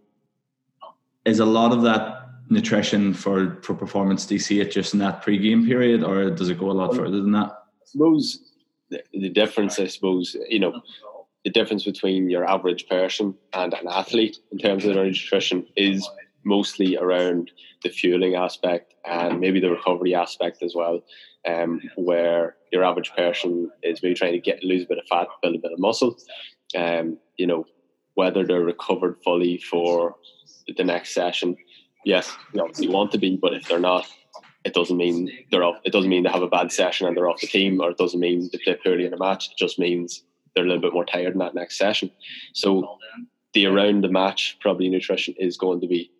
[1.24, 4.26] is a lot of that nutrition for for performance?
[4.26, 6.94] Do you see it just in that pre-game period, or does it go a lot
[6.94, 7.50] further than that?
[7.50, 8.48] I suppose
[8.90, 10.80] the, the difference, I suppose, you know,
[11.44, 16.08] the difference between your average person and an athlete in terms of their nutrition is
[16.44, 17.50] mostly around
[17.82, 21.00] the fueling aspect and maybe the recovery aspect as well,
[21.46, 25.28] um, where your average person is maybe trying to get lose a bit of fat,
[25.42, 26.16] build a bit of muscle.
[26.76, 27.64] Um, you know,
[28.14, 30.16] whether they're recovered fully for
[30.76, 31.56] the next session,
[32.04, 34.06] yes, you obviously want to be, but if they're not,
[34.64, 35.76] it doesn't mean they're off.
[35.84, 37.98] It doesn't mean they have a bad session and they're off the team, or it
[37.98, 39.50] doesn't mean they play poorly in a match.
[39.50, 42.10] It just means they're a little bit more tired in that next session.
[42.52, 42.98] So
[43.54, 46.10] the around the match probably nutrition is going to be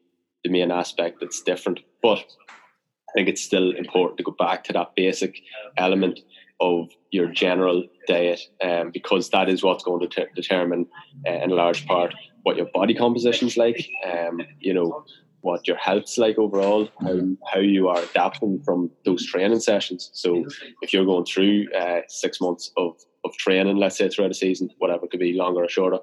[0.45, 1.81] the main aspect that's different.
[2.03, 5.41] But I think it's still important to go back to that basic
[5.77, 6.21] element
[6.61, 10.87] of your general diet um, because that is what's going to ter- determine
[11.27, 15.05] uh, in large part what your body composition is like um, you know
[15.41, 17.21] what your health's like overall how,
[17.53, 20.45] how you are adapting from those training sessions so
[20.83, 24.69] if you're going through uh, six months of, of training let's say throughout a season
[24.79, 25.99] whatever could be longer or shorter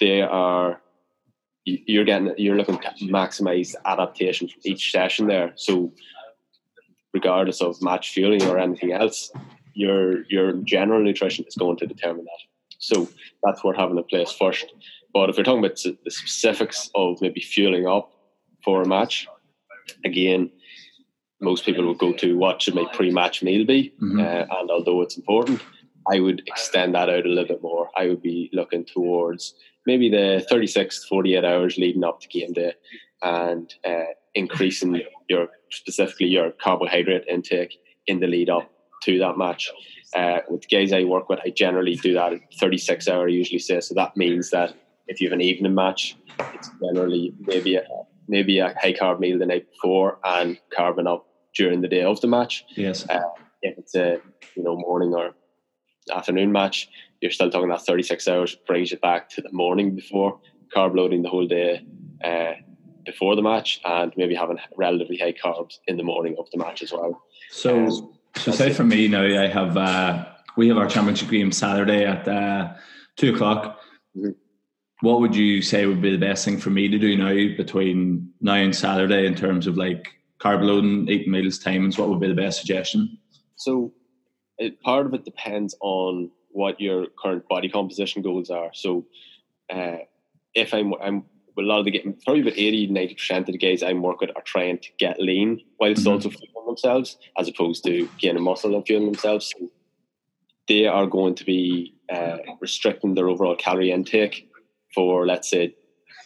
[0.00, 0.80] they are
[1.64, 5.52] you're getting you're looking to maximize adaptation from each session there.
[5.56, 5.92] So
[7.12, 9.30] regardless of match fueling or anything else,
[9.74, 12.76] your your general nutrition is going to determine that.
[12.78, 13.08] So
[13.42, 14.72] that's worth having a place first.
[15.14, 18.12] But if you're talking about the specifics of maybe fueling up
[18.64, 19.28] for a match,
[20.04, 20.50] again,
[21.40, 24.20] most people would go to what should my pre-match meal be, mm-hmm.
[24.20, 25.60] uh, and although it's important,
[26.10, 27.90] I would extend that out a little bit more.
[27.96, 29.54] I would be looking towards
[29.86, 32.74] maybe the 36 to 48 hours leading up to game day
[33.22, 38.70] and uh, increasing your specifically your carbohydrate intake in the lead up
[39.04, 39.70] to that match.
[40.14, 43.26] Uh, with guys I work with, I generally do that at 36 hour.
[43.26, 43.94] I usually say so.
[43.94, 44.74] That means that
[45.08, 46.16] if you have an evening match,
[46.54, 47.82] it's generally maybe a
[48.28, 52.20] maybe a high carb meal the night before and carbon up during the day of
[52.20, 52.64] the match.
[52.76, 53.08] Yes.
[53.08, 53.20] Uh,
[53.62, 54.20] if it's a
[54.56, 55.34] you know morning or
[56.14, 56.88] afternoon match,
[57.20, 60.40] you're still talking that 36 hours brings you back to the morning before
[60.74, 61.84] carb loading the whole day
[62.24, 62.52] uh,
[63.04, 66.82] before the match and maybe having relatively high carbs in the morning of the match
[66.82, 67.22] as well.
[67.50, 71.52] So, um, so say for me now, I have uh, we have our championship game
[71.52, 72.74] Saturday at uh,
[73.16, 73.80] two o'clock.
[74.16, 74.30] Mm-hmm.
[75.00, 78.32] What would you say would be the best thing for me to do now between
[78.40, 81.98] now and Saturday in terms of like carb loading, eating meals, timings?
[81.98, 83.18] What would be the best suggestion?
[83.56, 83.92] So,
[84.58, 88.70] it, part of it depends on what your current body composition goals are.
[88.74, 89.06] So,
[89.70, 89.98] uh,
[90.54, 91.24] if I'm, I'm
[91.58, 94.28] a lot of the getting probably about 80 90 percent of the guys I'm working
[94.28, 96.12] with are trying to get lean whilst mm-hmm.
[96.12, 99.52] also fueling themselves, as opposed to gaining muscle and fueling themselves.
[99.56, 99.70] So
[100.68, 104.48] they are going to be uh, restricting their overall calorie intake
[104.94, 105.74] for, let's say,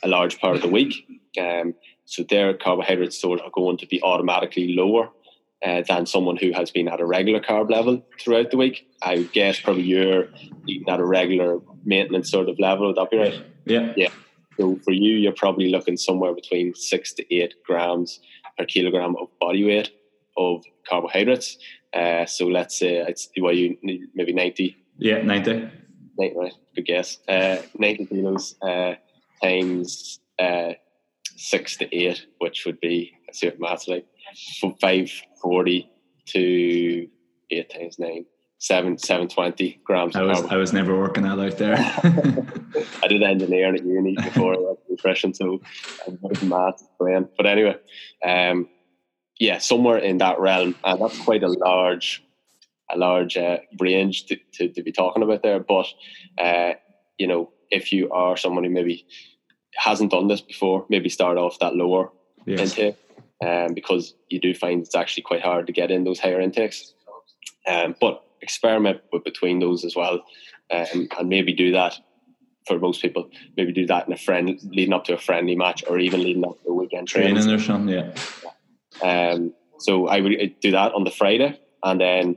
[0.03, 0.95] a large part of the week.
[1.41, 5.11] Um, so their carbohydrate stores are going to be automatically lower
[5.65, 8.89] uh, than someone who has been at a regular carb level throughout the week.
[9.03, 10.29] I guess probably you're
[10.67, 12.89] eating at a regular maintenance sort of level.
[12.89, 13.45] Would that be right?
[13.65, 13.93] Yeah.
[13.97, 14.11] Yeah.
[14.59, 18.21] So for you, you're probably looking somewhere between six to eight grams
[18.57, 19.91] per kilogram of body weight
[20.37, 21.59] of carbohydrates.
[21.93, 24.77] Uh, so let's say it's well, you need maybe ninety.
[24.99, 25.71] Yeah, ninety.
[26.19, 27.19] 90 right, good guess.
[27.29, 28.95] Uh, ninety kilos uh,
[29.43, 30.73] times uh,
[31.37, 34.07] six to eight, which would be a certain math like
[34.61, 35.91] from five forty
[36.27, 37.09] to
[37.51, 38.25] eight times nine.
[38.59, 40.17] Seven seven twenty grams.
[40.17, 41.77] I was I was never working that out there.
[43.03, 45.61] I did engineering at uni before I went nutrition, so
[46.07, 47.29] I'm good math brain.
[47.37, 47.77] But anyway,
[48.25, 48.69] um,
[49.39, 52.25] yeah, somewhere in that realm, and that's quite a large,
[52.91, 55.61] a large uh, range to, to, to, be talking about there.
[55.61, 55.87] But
[56.39, 56.75] uh,
[57.19, 59.07] you know, if you are someone who maybe
[59.77, 62.11] hasn't done this before, maybe start off that lower
[62.47, 62.61] yes.
[62.61, 62.97] intake
[63.45, 66.95] um, because you do find it's actually quite hard to get in those higher intakes.
[67.67, 70.23] Um, but experiment with between those as well,
[70.71, 71.99] um, and maybe do that
[72.67, 73.31] for most people.
[73.57, 76.45] Maybe do that in a friend leading up to a friendly match, or even leading
[76.45, 77.35] up to a weekend training.
[77.35, 78.13] Training or something, yeah.
[79.03, 82.37] Um, so I would do that on the Friday, and then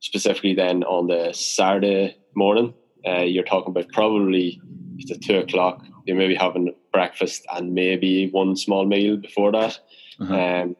[0.00, 2.74] specifically then on the Saturday morning,
[3.06, 4.60] uh, you're talking about probably
[4.98, 5.84] it's at two o'clock.
[6.04, 9.78] You're maybe having breakfast and maybe one small meal before that.
[10.20, 10.34] Uh-huh.
[10.34, 10.76] Um,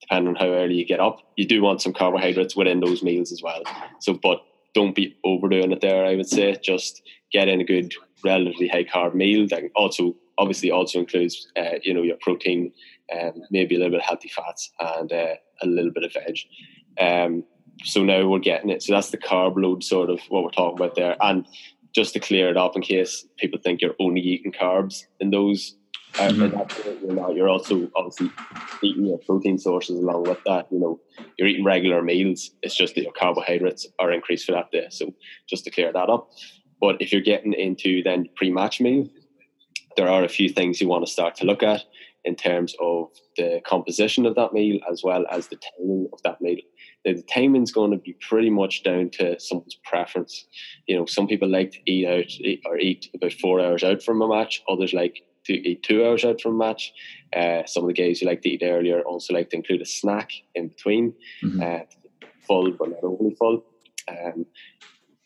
[0.00, 3.32] depending on how early you get up, you do want some carbohydrates within those meals
[3.32, 3.62] as well.
[4.00, 4.40] So, but
[4.78, 6.04] don't be overdoing it there.
[6.04, 7.92] I would say just get in a good,
[8.24, 12.72] relatively high carb meal that also obviously also includes uh, you know your protein,
[13.12, 16.38] um, maybe a little bit of healthy fats and uh, a little bit of veg.
[17.00, 17.42] Um,
[17.82, 18.84] so now we're getting it.
[18.84, 21.16] So that's the carb load, sort of what we're talking about there.
[21.20, 21.44] And
[21.92, 25.74] just to clear it up, in case people think you're only eating carbs in those
[26.18, 27.06] mm-hmm.
[27.06, 27.34] you're not.
[27.34, 28.30] You're also obviously
[28.82, 30.66] eating your protein sources along with that.
[30.70, 31.00] You know,
[31.38, 32.50] you're eating regular meals.
[32.62, 34.86] It's just that your carbohydrates are increased for that day.
[34.90, 35.14] So
[35.48, 36.30] just to clear that up.
[36.80, 39.08] But if you're getting into then pre-match meal,
[39.96, 41.82] there are a few things you want to start to look at
[42.24, 46.40] in terms of the composition of that meal as well as the timing of that
[46.40, 46.58] meal.
[47.04, 50.46] The, timing is going to be pretty much down to someone's preference.
[50.86, 52.30] You know, some people like to eat out
[52.66, 54.62] or eat about four hours out from a match.
[54.68, 56.92] Others like to eat two hours out from a match.
[57.34, 59.86] Uh, some of the guys who like to eat earlier also like to include a
[59.86, 61.62] snack in between, mm-hmm.
[61.62, 63.64] uh, full but not overly full.
[64.08, 64.46] Um,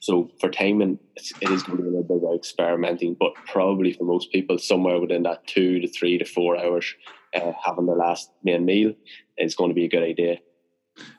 [0.00, 3.92] so for timing, it is going to be a little bit about experimenting, but probably
[3.92, 6.92] for most people, somewhere within that two to three to four hours,
[7.34, 8.94] uh, having their last main meal
[9.38, 10.38] is going to be a good idea.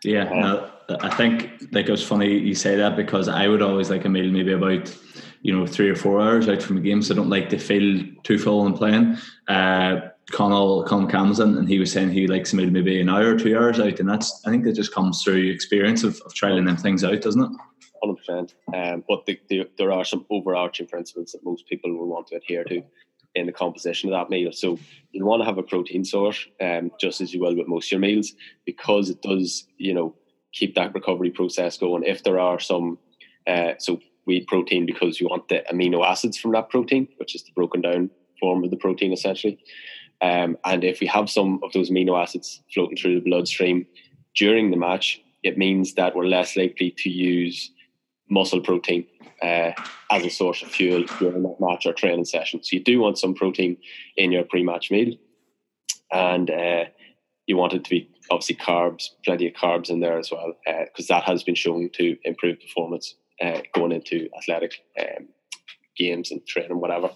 [0.04, 3.62] Yeah, um, no, I think like it was funny you say that because I would
[3.62, 4.96] always like a meal maybe about
[5.44, 7.60] you know three or four hours out from the game, so I don't like to
[7.60, 9.18] feel too full and playing.
[9.48, 13.38] Uh, Connell Connell in, and he was saying he likes a maybe an hour or
[13.38, 16.66] two hours out, and that's I think that just comes through experience of, of trying
[16.66, 17.52] them things out, doesn't it?
[18.04, 18.56] hundred percent.
[18.74, 22.36] Um, but the, the, there are some overarching principles that most people will want to
[22.36, 22.84] adhere to
[23.36, 24.52] in the composition of that meal.
[24.52, 24.78] So
[25.12, 27.92] you want to have a protein source, um, just as you will with most of
[27.92, 28.34] your meals,
[28.66, 30.16] because it does, you know,
[30.52, 32.04] keep that recovery process going.
[32.04, 33.00] If there are some,
[33.48, 34.00] uh, so
[34.32, 37.82] eat protein because you want the amino acids from that protein, which is the broken
[37.82, 38.10] down
[38.40, 39.60] form of the protein essentially.
[40.22, 43.86] Um, and if we have some of those amino acids floating through the bloodstream
[44.36, 47.72] during the match, it means that we're less likely to use
[48.30, 49.06] muscle protein
[49.42, 49.72] uh,
[50.10, 52.64] as a source of fuel during that match or training session.
[52.64, 53.78] So you do want some protein
[54.16, 55.16] in your pre-match meal,
[56.12, 56.86] and uh,
[57.46, 61.12] you want it to be obviously carbs, plenty of carbs in there as well, because
[61.12, 65.28] uh, that has been shown to improve performance uh, going into athletic um,
[65.98, 67.10] games and training, whatever.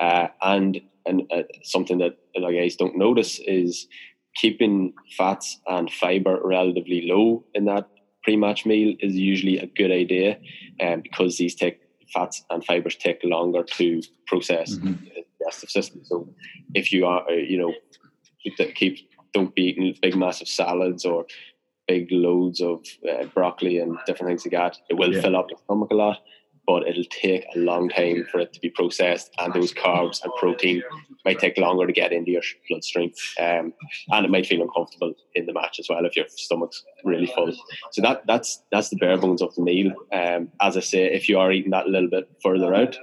[0.00, 3.88] Uh, and and uh, something that a lot of guys don't notice is
[4.36, 7.88] keeping fats and fiber relatively low in that
[8.22, 10.38] pre-match meal is usually a good idea,
[10.80, 11.80] um, because these take
[12.14, 14.92] fats and fibers take longer to process mm-hmm.
[15.04, 16.00] the digestive system.
[16.04, 16.28] So
[16.74, 17.74] if you are, uh, you know,
[18.42, 21.26] keep, keep don't be eating big massive salads or
[21.92, 24.78] big loads of uh, broccoli and different things like that.
[24.90, 25.22] It will yeah.
[25.22, 26.18] fill up your stomach a lot
[26.66, 30.32] but it'll take a long time for it to be processed, and those carbs and
[30.38, 30.82] protein
[31.24, 33.72] might take longer to get into your bloodstream, um,
[34.10, 37.52] and it might feel uncomfortable in the match as well if your stomach's really full.
[37.90, 39.92] So that that's that's the bare bones of the meal.
[40.12, 42.96] Um, as I say, if you are eating that a little bit further out,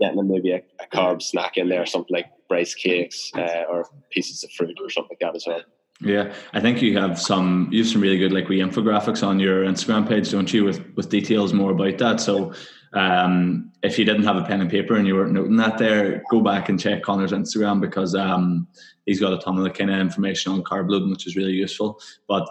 [0.00, 4.42] getting maybe a, a carb snack in there, something like rice cakes uh, or pieces
[4.42, 5.62] of fruit or something like that as well.
[6.02, 9.38] Yeah, I think you have some you have some really good like we infographics on
[9.38, 12.20] your Instagram page, don't you, with with details more about that.
[12.20, 12.54] So
[12.94, 16.22] um, if you didn't have a pen and paper and you weren't noting that there,
[16.30, 18.66] go back and check Conor's Instagram because um,
[19.04, 21.52] he's got a ton of the kind of information on carb loading, which is really
[21.52, 22.00] useful.
[22.26, 22.48] But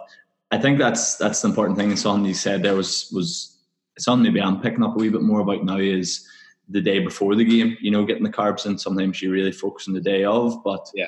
[0.52, 1.90] I think that's that's the important thing.
[1.90, 3.58] And something you said there was was
[3.98, 6.28] something maybe I'm picking up a wee bit more about now is
[6.70, 7.78] the day before the game.
[7.82, 8.78] You know, getting the carbs in.
[8.78, 11.08] Sometimes you really focus on the day of, but yeah,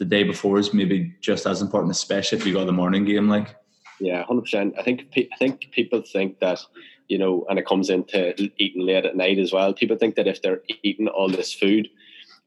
[0.00, 3.28] the day before is maybe just as important, especially if you got the morning game.
[3.28, 3.54] Like,
[4.00, 4.74] yeah, hundred percent.
[4.78, 6.58] I think I think people think that
[7.08, 9.74] you know, and it comes into eating late at night as well.
[9.74, 11.88] People think that if they're eating all this food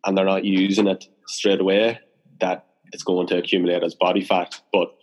[0.04, 2.00] and they're not using it straight away,
[2.39, 4.60] that it's going to accumulate as body fat.
[4.72, 4.96] But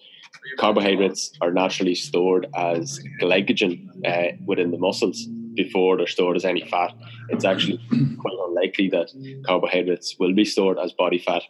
[0.58, 6.66] carbohydrates are naturally stored as glycogen uh, within the muscles before they're stored as any
[6.66, 6.92] fat.
[7.28, 7.78] It's actually
[8.18, 9.12] quite unlikely that
[9.46, 11.42] carbohydrates will be stored as body fat.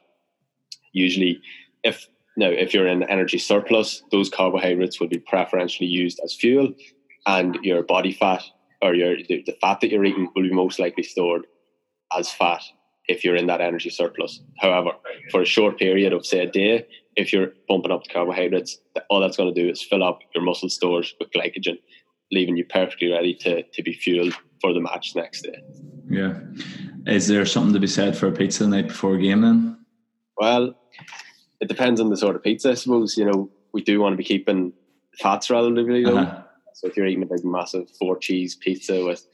[0.92, 1.40] Usually,
[1.82, 6.72] if now if you're in energy surplus, those carbohydrates will be preferentially used as fuel
[7.26, 8.42] and your body fat
[8.82, 11.46] or your the, the fat that you're eating will be most likely stored
[12.16, 12.62] as fat
[13.08, 14.40] if you're in that energy surplus.
[14.58, 14.92] However,
[15.30, 19.20] for a short period of say a day, if you're bumping up the carbohydrates, all
[19.20, 21.78] that's going to do is fill up your muscle stores with glycogen,
[22.30, 25.60] leaving you perfectly ready to to be fueled for the match next day.
[26.08, 26.40] Yeah.
[27.06, 29.78] Is there something to be said for a pizza the night before a game then?
[30.36, 30.74] Well,
[31.60, 33.16] it depends on the sort of pizza, I suppose.
[33.16, 34.72] You know, we do want to be keeping
[35.18, 36.18] fats relatively low.
[36.18, 36.42] Uh-huh.
[36.74, 39.26] So if you're eating a big, massive four cheese pizza with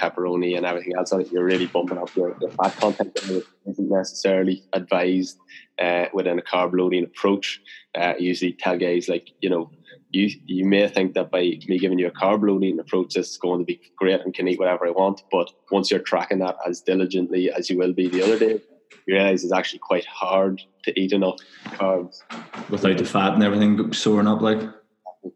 [0.00, 3.44] pepperoni and everything else on it, you're really bumping up your, your fat content that
[3.66, 5.38] isn't necessarily advised
[5.78, 7.60] uh, within a carb loading approach.
[7.94, 9.70] Uh, usually tell guys like, you know,
[10.10, 13.38] you you may think that by me giving you a carb loading approach, this is
[13.38, 15.22] going to be great and can eat whatever I want.
[15.30, 18.60] But once you're tracking that as diligently as you will be the other day,
[19.06, 21.36] you realize it's actually quite hard to eat enough
[21.66, 22.22] carbs
[22.70, 24.40] without the fat and everything soaring up.
[24.40, 24.60] Like,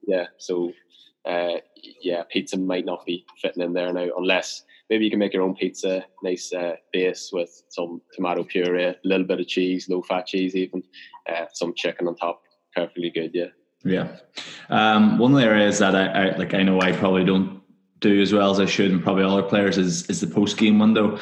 [0.06, 0.26] yeah.
[0.38, 0.72] So
[1.24, 1.58] uh,
[2.02, 5.42] yeah, pizza might not be fitting in there now unless maybe you can make your
[5.42, 10.02] own pizza, nice uh, base with some tomato puree, a little bit of cheese, low
[10.02, 10.82] fat cheese, even
[11.30, 12.42] uh, some chicken on top.
[12.74, 13.46] Perfectly good, yeah.
[13.84, 14.16] Yeah.
[14.68, 17.60] Um, one of the areas that I, I, like, I know I probably don't
[18.00, 20.78] do as well as I should, and probably other players is is the post game
[20.78, 21.18] window.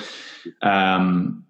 [0.62, 1.44] Um,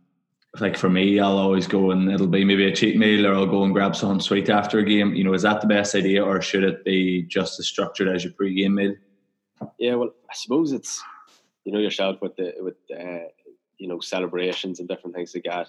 [0.61, 3.47] like for me, I'll always go and it'll be maybe a cheat meal or I'll
[3.47, 5.15] go and grab something sweet after a game.
[5.15, 8.25] You know, is that the best idea or should it be just as structured as
[8.25, 8.95] your pre-game meal?
[9.79, 11.03] Yeah, well, I suppose it's
[11.65, 13.29] you know yourself with the with uh,
[13.77, 15.69] you know celebrations and different things like that.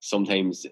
[0.00, 0.66] Sometimes,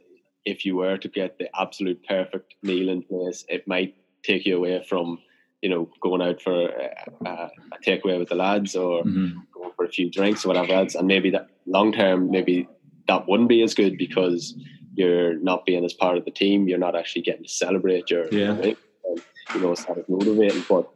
[0.44, 4.56] if you were to get the absolute perfect meal in place, it might take you
[4.56, 5.18] away from
[5.62, 7.50] you know going out for a, a
[7.84, 9.38] takeaway with the lads or mm-hmm.
[9.52, 10.94] going for a few drinks or whatever else.
[10.94, 12.68] And maybe that long term, maybe
[13.08, 14.54] that wouldn't be as good because
[14.94, 16.68] you're not being as part of the team.
[16.68, 18.58] You're not actually getting to celebrate your yeah.
[18.58, 18.78] Right?
[19.04, 19.22] And,
[19.54, 20.64] you know, it's not as motivating.
[20.68, 20.88] But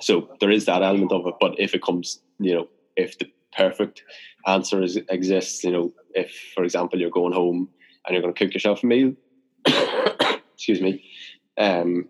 [0.00, 1.34] so there is that element of it.
[1.40, 4.02] But if it comes, you know, if the perfect
[4.46, 7.68] answer is, exists, you know, if for example you're going home
[8.06, 9.12] and you're going to cook yourself a meal,
[10.54, 11.04] excuse me,
[11.58, 12.08] um,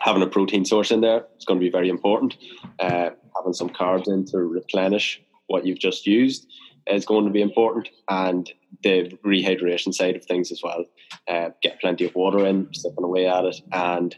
[0.00, 2.36] having a protein source in there is going to be very important.
[2.78, 6.46] Uh, having some carbs in to replenish what you've just used
[6.90, 8.50] is going to be important, and
[8.82, 10.84] the rehydration side of things as well.
[11.28, 14.16] Uh, get plenty of water in, sipping away at it, and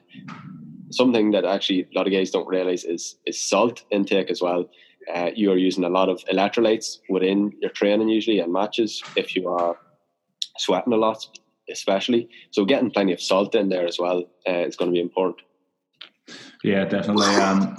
[0.90, 4.68] something that actually a lot of guys don't realize is is salt intake as well.
[5.12, 9.34] Uh, you are using a lot of electrolytes within your training usually and matches if
[9.34, 9.76] you are
[10.58, 11.26] sweating a lot,
[11.70, 12.28] especially.
[12.50, 15.42] So getting plenty of salt in there as well uh, is going to be important.
[16.62, 17.26] Yeah, definitely.
[17.26, 17.76] Um,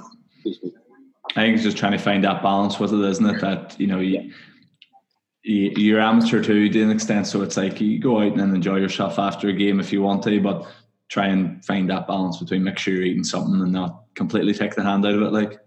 [1.36, 3.40] I think it's just trying to find that balance with it, isn't it?
[3.40, 4.32] That you know, you,
[5.44, 9.20] you're amateur too to an extent, so it's like you go out and enjoy yourself
[9.20, 10.66] after a game if you want to, but
[11.10, 14.74] try and find that balance between make sure you're eating something and not completely take
[14.76, 15.34] the hand out of it.
[15.34, 15.60] Like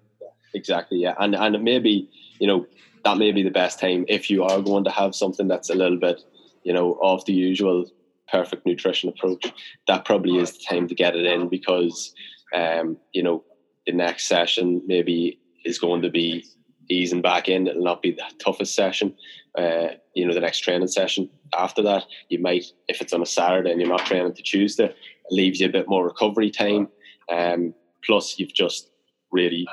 [0.54, 2.08] exactly, yeah, and and maybe
[2.38, 2.66] you know
[3.04, 5.74] that may be the best time if you are going to have something that's a
[5.74, 6.20] little bit
[6.64, 7.84] you know off the usual
[8.28, 9.52] perfect nutrition approach.
[9.86, 12.14] That probably is the time to get it in because
[12.54, 13.44] um, you know
[13.86, 16.46] the next session maybe is going to be
[16.88, 17.66] easing back in.
[17.66, 19.14] It'll not be the toughest session.
[19.56, 23.26] Uh, you know, the next training session after that, you might, if it's on a
[23.26, 24.96] Saturday and you're not training to Tuesday, it
[25.30, 26.88] leaves you a bit more recovery time.
[27.32, 28.90] Um, plus, you've just
[29.32, 29.66] really,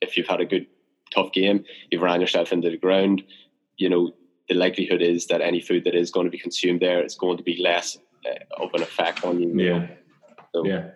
[0.00, 0.66] if you've had a good
[1.14, 3.22] tough game, you've ran yourself into the ground.
[3.78, 4.12] You know,
[4.48, 7.38] the likelihood is that any food that is going to be consumed there is going
[7.38, 9.52] to be less uh, of an effect on you.
[9.58, 9.78] Yeah.
[9.78, 9.88] Know?
[10.54, 10.90] So, yeah.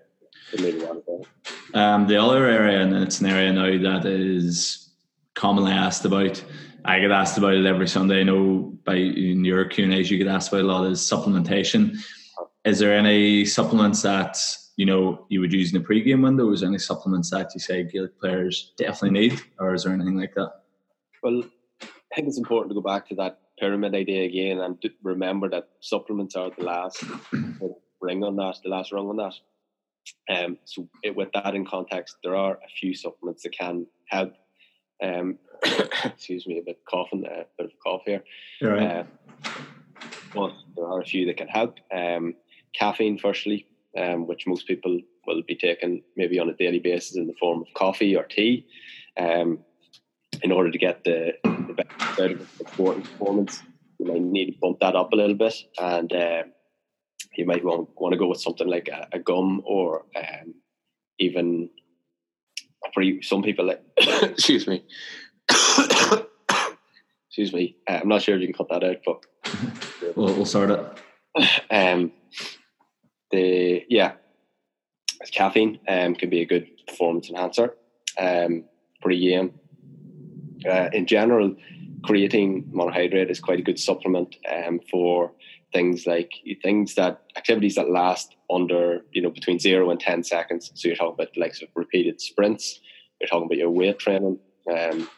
[1.75, 4.91] Um, the other area, and it's an area now that is
[5.35, 6.43] commonly asked about.
[6.85, 8.21] I get asked about it every Sunday.
[8.21, 11.01] I know by in your Q and A's you get asked about a lot is
[11.01, 11.97] supplementation.
[12.65, 14.37] Is there any supplements that
[14.77, 16.51] you know you would use in the pre-game window?
[16.53, 20.17] Is there any supplements that you say Gaelic players definitely need, or is there anything
[20.17, 20.53] like that?
[21.23, 21.43] Well,
[21.83, 25.69] I think it's important to go back to that pyramid idea again and remember that
[25.81, 27.05] supplements are the last
[28.01, 29.35] ring on that, the last rung on that.
[30.35, 34.33] Um, so it, with that in context, there are a few supplements that can help
[35.03, 35.39] um,
[36.05, 38.23] excuse me, a bit coughing, a bit of cough here.
[38.63, 38.83] Right.
[38.83, 39.05] Uh,
[40.35, 41.79] but there are a few that can help.
[41.93, 42.35] Um,
[42.73, 47.27] caffeine, firstly, um, which most people will be taking maybe on a daily basis in
[47.27, 48.67] the form of coffee or tea,
[49.19, 49.59] um,
[50.43, 53.63] in order to get the, the best out of performance.
[53.99, 56.43] You might need to bump that up a little bit, and uh,
[57.37, 60.55] you might want, want to go with something like a, a gum or um,
[61.19, 61.69] even
[62.95, 63.83] for some people like
[64.23, 64.85] excuse me.
[67.29, 67.77] Excuse me.
[67.89, 69.25] Uh, i'm not sure if you can cut that out but
[70.17, 70.81] we'll, we'll sort it.
[71.71, 72.13] Um
[73.31, 74.13] the yeah
[75.33, 77.77] caffeine um can be a good performance enhancer
[78.19, 78.65] um
[79.05, 79.53] a game.
[80.69, 81.55] uh, in general
[82.03, 85.33] creatine monohydrate is quite a good supplement um, for
[85.73, 90.71] things like things that activities that last under you know between zero and ten seconds.
[90.75, 92.81] So you're talking about like sort of repeated sprints.
[93.21, 94.39] You're talking about your weight training,
[94.71, 95.09] um,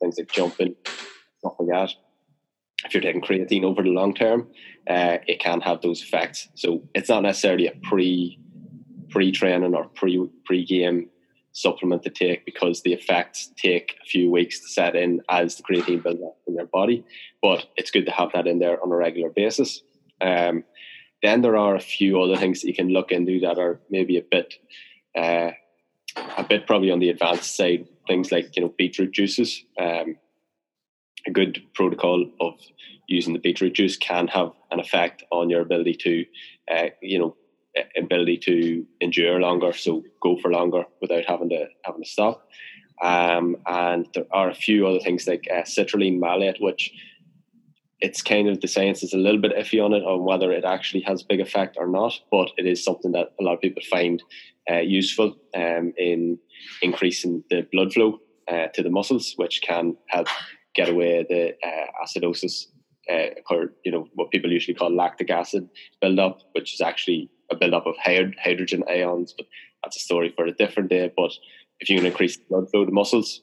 [0.00, 0.74] things like jumping,
[1.38, 1.94] stuff like that.
[2.84, 4.48] If you're taking creatine over the long term,
[4.88, 6.48] uh, it can have those effects.
[6.54, 8.38] So it's not necessarily a pre
[9.10, 11.08] pre training or pre pre game
[11.52, 15.62] supplement to take because the effects take a few weeks to set in as the
[15.62, 17.04] creatine builds up in your body.
[17.40, 19.82] But it's good to have that in there on a regular basis.
[20.22, 20.64] Um,
[21.22, 24.18] then there are a few other things that you can look into that are maybe
[24.18, 24.54] a bit,
[25.16, 25.50] uh,
[26.16, 27.86] a bit probably on the advanced side.
[28.06, 29.64] Things like you know beetroot juices.
[29.78, 30.16] Um,
[31.26, 32.54] a good protocol of
[33.06, 36.24] using the beetroot juice can have an effect on your ability to,
[36.74, 37.36] uh, you know,
[37.96, 39.72] ability to endure longer.
[39.72, 42.48] So go for longer without having to having to stop.
[43.02, 46.92] Um, and there are a few other things like uh, citrulline malate, which
[48.02, 50.64] it's kind of the science is a little bit iffy on it on whether it
[50.64, 53.82] actually has big effect or not, but it is something that a lot of people
[53.88, 54.20] find
[54.68, 56.36] uh, useful um, in
[56.82, 60.26] increasing the blood flow uh, to the muscles, which can help
[60.74, 62.66] get away the uh, acidosis
[63.08, 65.68] uh, occur, you know, what people usually call lactic acid
[66.00, 69.32] buildup, which is actually a buildup of hydrogen ions.
[69.36, 69.46] But
[69.84, 71.12] that's a story for a different day.
[71.16, 71.32] But
[71.78, 73.42] if you can increase the blood flow to muscles,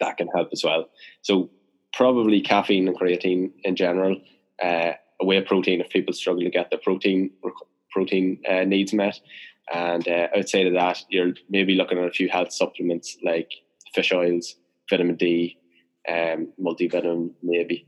[0.00, 0.90] that can help as well.
[1.22, 1.50] So
[1.96, 4.16] probably caffeine and creatine in general.
[4.62, 7.30] Uh, a whey protein if people struggle to get their protein
[7.90, 9.20] protein uh, needs met.
[9.72, 13.50] And uh, outside of that, you're maybe looking at a few health supplements like
[13.94, 14.56] fish oils,
[14.90, 15.58] vitamin D,
[16.08, 17.86] um, multivitamin maybe.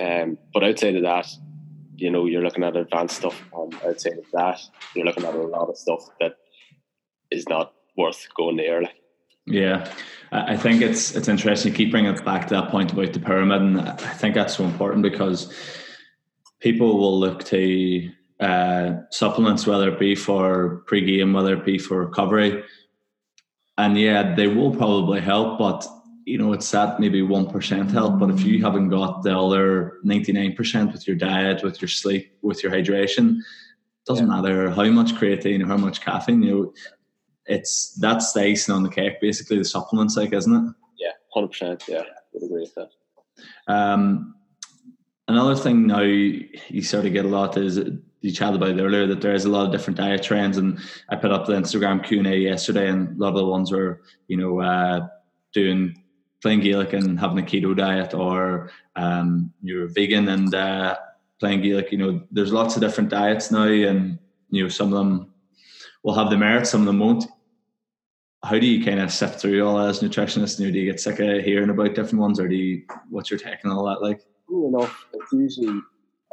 [0.00, 1.28] Um, but outside of that,
[1.96, 3.42] you know, you're looking at advanced stuff.
[3.54, 4.60] And outside of that,
[4.94, 6.36] you're looking at a lot of stuff that
[7.30, 8.82] is not worth going there.
[8.82, 9.01] Like.
[9.46, 9.92] Yeah,
[10.30, 11.72] I think it's it's interesting.
[11.72, 14.56] You keep bringing it back to that point about the pyramid, and I think that's
[14.56, 15.52] so important because
[16.60, 22.04] people will look to uh, supplements, whether it be for pre-game, whether it be for
[22.04, 22.62] recovery,
[23.78, 25.86] and yeah, they will probably help, but
[26.24, 28.20] you know it's that maybe one percent help.
[28.20, 31.88] But if you haven't got the other ninety nine percent with your diet, with your
[31.88, 33.40] sleep, with your hydration,
[34.06, 34.40] doesn't yeah.
[34.40, 36.42] matter how much creatine or how much caffeine.
[36.42, 36.72] You know,
[37.46, 40.74] it's that's the icing on the cake, basically the supplements, like, isn't it?
[40.98, 41.84] Yeah, hundred percent.
[41.88, 42.90] Yeah, would agree with that.
[43.66, 44.34] Um,
[45.28, 47.80] another thing now you sort of get a lot is
[48.20, 50.78] you chatted about earlier that there is a lot of different diet trends, and
[51.08, 53.72] I put up the Instagram Q and A yesterday, and a lot of the ones
[53.72, 55.08] were you know uh,
[55.52, 55.96] doing
[56.40, 60.96] playing Gaelic and having a keto diet, or um, you're vegan and uh,
[61.40, 61.90] playing Gaelic.
[61.92, 64.18] You know, there's lots of different diets now, and
[64.50, 65.31] you know some of them
[66.02, 67.26] will have the merit, some of them won't.
[68.44, 70.56] How do you kind of sift through all that as nutritionists?
[70.56, 72.82] do you get sick of hearing about different ones, or do you?
[73.08, 74.20] What's your take on all that like?
[74.50, 75.80] enough, it's usually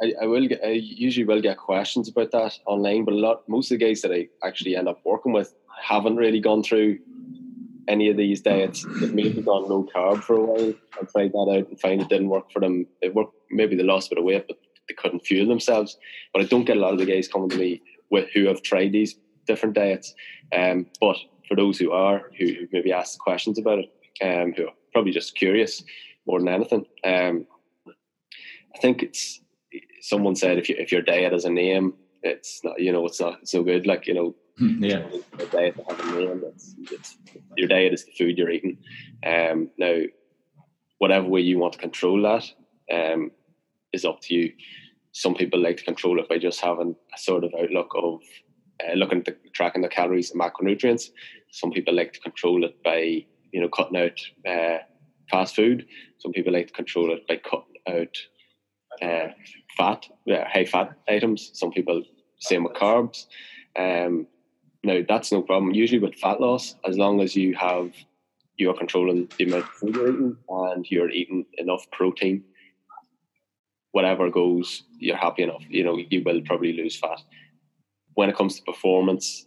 [0.02, 3.48] I, I will get I usually will get questions about that online, but a lot
[3.48, 6.98] most of the guys that I actually end up working with haven't really gone through
[7.88, 8.86] any of these diets.
[9.00, 12.08] They've maybe gone low carb for a while and tried that out and find it
[12.08, 12.86] didn't work for them.
[13.02, 14.58] It worked maybe they lost a bit of weight, but
[14.88, 15.98] they couldn't fuel themselves.
[16.32, 18.62] But I don't get a lot of the guys coming to me with who have
[18.62, 19.16] tried these
[19.50, 20.14] different diets.
[20.56, 21.16] Um, but
[21.48, 23.90] for those who are, who, who maybe ask questions about it,
[24.22, 25.82] um, who are probably just curious
[26.26, 27.46] more than anything, um,
[28.74, 29.40] I think it's
[30.00, 33.20] someone said if you, if your diet has a name, it's not you know it's
[33.20, 33.86] not so good.
[33.86, 35.06] Like you know, hmm, yeah,
[35.38, 36.42] a diet a name.
[36.46, 37.16] It's, it's,
[37.56, 38.78] your diet is the food you're eating.
[39.26, 40.02] Um, now,
[40.98, 42.44] whatever way you want to control that
[42.94, 43.30] um,
[43.92, 44.52] is up to you.
[45.12, 48.20] Some people like to control it by just having a sort of outlook of
[48.88, 51.10] uh, looking at the, tracking the calories and macronutrients.
[51.50, 54.20] Some people like to control it by you know cutting out
[54.50, 54.78] uh,
[55.30, 55.86] fast food.
[56.18, 58.16] Some people like to control it by cutting out
[59.02, 59.32] uh,
[59.76, 61.50] fat, uh, high fat items.
[61.54, 62.02] Some people
[62.38, 63.26] same with carbs.
[63.76, 64.26] Um,
[64.82, 65.74] now that's no problem.
[65.74, 67.92] Usually with fat loss, as long as you have
[68.56, 72.44] you are controlling the amount of food you're eating and you're eating enough protein,
[73.92, 75.62] whatever goes, you're happy enough.
[75.68, 77.20] You know, you will probably lose fat.
[78.14, 79.46] When it comes to performance,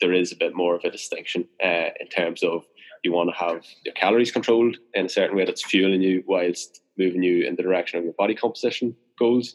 [0.00, 2.64] there is a bit more of a distinction uh, in terms of
[3.02, 6.82] you want to have your calories controlled in a certain way that's fueling you whilst
[6.98, 9.54] moving you in the direction of your body composition goals.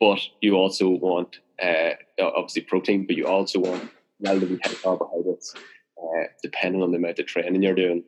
[0.00, 1.90] But you also want, uh,
[2.20, 3.90] obviously, protein, but you also want
[4.20, 5.54] relatively high carbohydrates,
[6.00, 8.04] uh, depending on the amount of training you're doing.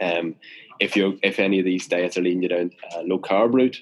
[0.00, 0.36] Um,
[0.80, 3.78] if you if any of these diets are leading you down a low carb route,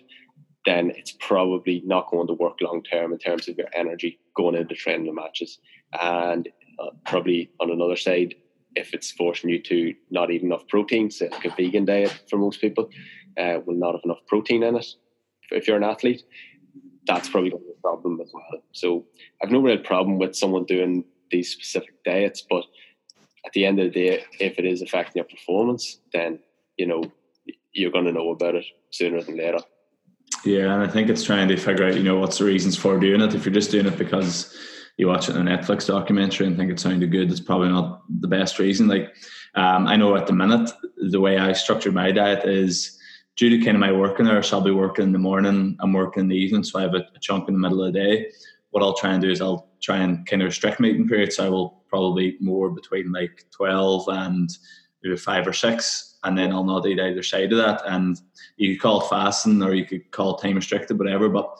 [0.66, 4.55] then it's probably not going to work long term in terms of your energy going
[4.55, 5.59] into training matches.
[6.01, 8.34] And uh, probably on another side,
[8.76, 12.38] if it's forcing you to not eat enough protein, say like a vegan diet for
[12.38, 12.88] most people,
[13.38, 14.86] uh, will not have enough protein in it.
[15.51, 16.22] If you're an athlete,
[17.07, 18.62] that's probably going to be a problem as well.
[18.72, 19.05] So
[19.43, 22.64] I've no real problem with someone doing these specific diets, but
[23.45, 26.38] at the end of the day, if it is affecting your performance, then
[26.76, 27.03] you know
[27.72, 29.61] you're going to know about it sooner than later.
[30.45, 32.99] Yeah, and I think it's trying to figure out, you know, what's the reasons for
[32.99, 33.34] doing it.
[33.34, 34.57] If you're just doing it because
[34.97, 38.03] you watch it in a Netflix documentary and think it sounded good, it's probably not
[38.20, 38.88] the best reason.
[38.88, 39.14] Like,
[39.55, 40.70] um, I know at the minute,
[41.11, 42.99] the way I structure my diet is
[43.36, 46.22] due to kind of my working hours, I'll be working in the morning, I'm working
[46.22, 48.30] in the evening, so I have a, a chunk in the middle of the day.
[48.70, 51.36] What I'll try and do is I'll try and kind of restrict my eating periods.
[51.36, 54.51] So I will probably eat more between like 12 and
[55.03, 57.83] maybe five or six, and then I'll not eat either side of that.
[57.87, 58.21] And
[58.57, 61.57] you could call it fasting or you could call it time restricted, whatever, but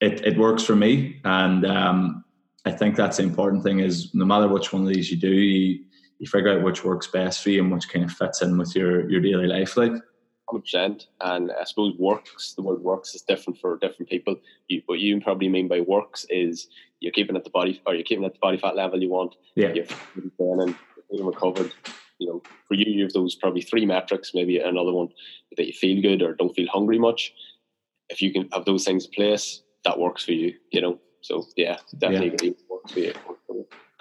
[0.00, 1.20] it, it works for me.
[1.24, 2.24] And um,
[2.64, 5.30] I think that's the important thing is no matter which one of these you do,
[5.30, 5.84] you,
[6.18, 8.76] you figure out which works best for you and which kind of fits in with
[8.76, 9.76] your, your daily life.
[9.76, 9.92] Like,
[10.48, 11.06] hundred percent.
[11.20, 12.54] And I suppose works.
[12.54, 14.36] The word works is different for different people.
[14.68, 16.68] You, what you probably mean by works is
[17.00, 19.36] you're keeping at the body, or you're keeping at the body fat level you want.
[19.54, 19.72] Yeah.
[19.72, 19.86] You're
[21.10, 21.72] you're recovered.
[22.20, 24.32] You know, for you, you have those probably three metrics.
[24.34, 25.08] Maybe another one
[25.56, 27.32] that you feel good or don't feel hungry much.
[28.10, 30.54] if you can have those things in place, that works for you.
[30.70, 32.54] You know, so yeah, definitely yeah.
[32.68, 33.14] works for you.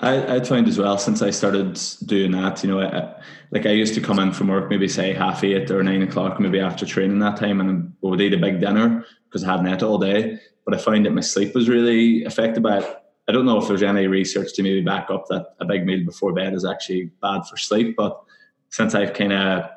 [0.01, 3.71] I, I find as well since I started doing that, you know, I, like I
[3.71, 6.85] used to come in from work maybe say half eight or nine o'clock, maybe after
[6.85, 9.97] training that time, and I would eat a big dinner because I hadn't ate all
[9.97, 10.39] day.
[10.65, 12.98] But I found that my sleep was really affected by it.
[13.29, 16.03] I don't know if there's any research to maybe back up that a big meal
[16.03, 18.19] before bed is actually bad for sleep, but
[18.69, 19.69] since I've kind of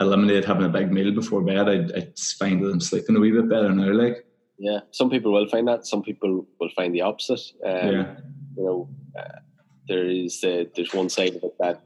[0.00, 2.08] eliminated having a big meal before bed, I, I
[2.38, 3.92] find that I'm sleeping a wee bit better now.
[3.92, 4.24] Like,
[4.58, 5.86] yeah, some people will find that.
[5.86, 7.42] Some people will find the opposite.
[7.62, 8.14] Um, yeah,
[8.56, 9.40] you know, uh,
[9.86, 11.82] there is uh, there's one side of it that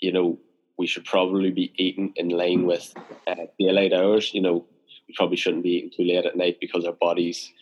[0.00, 0.40] you know
[0.76, 2.92] we should probably be eating in line with
[3.28, 4.34] uh, daylight hours.
[4.34, 4.66] You know,
[5.06, 7.52] we probably shouldn't be eating too late at night because our bodies,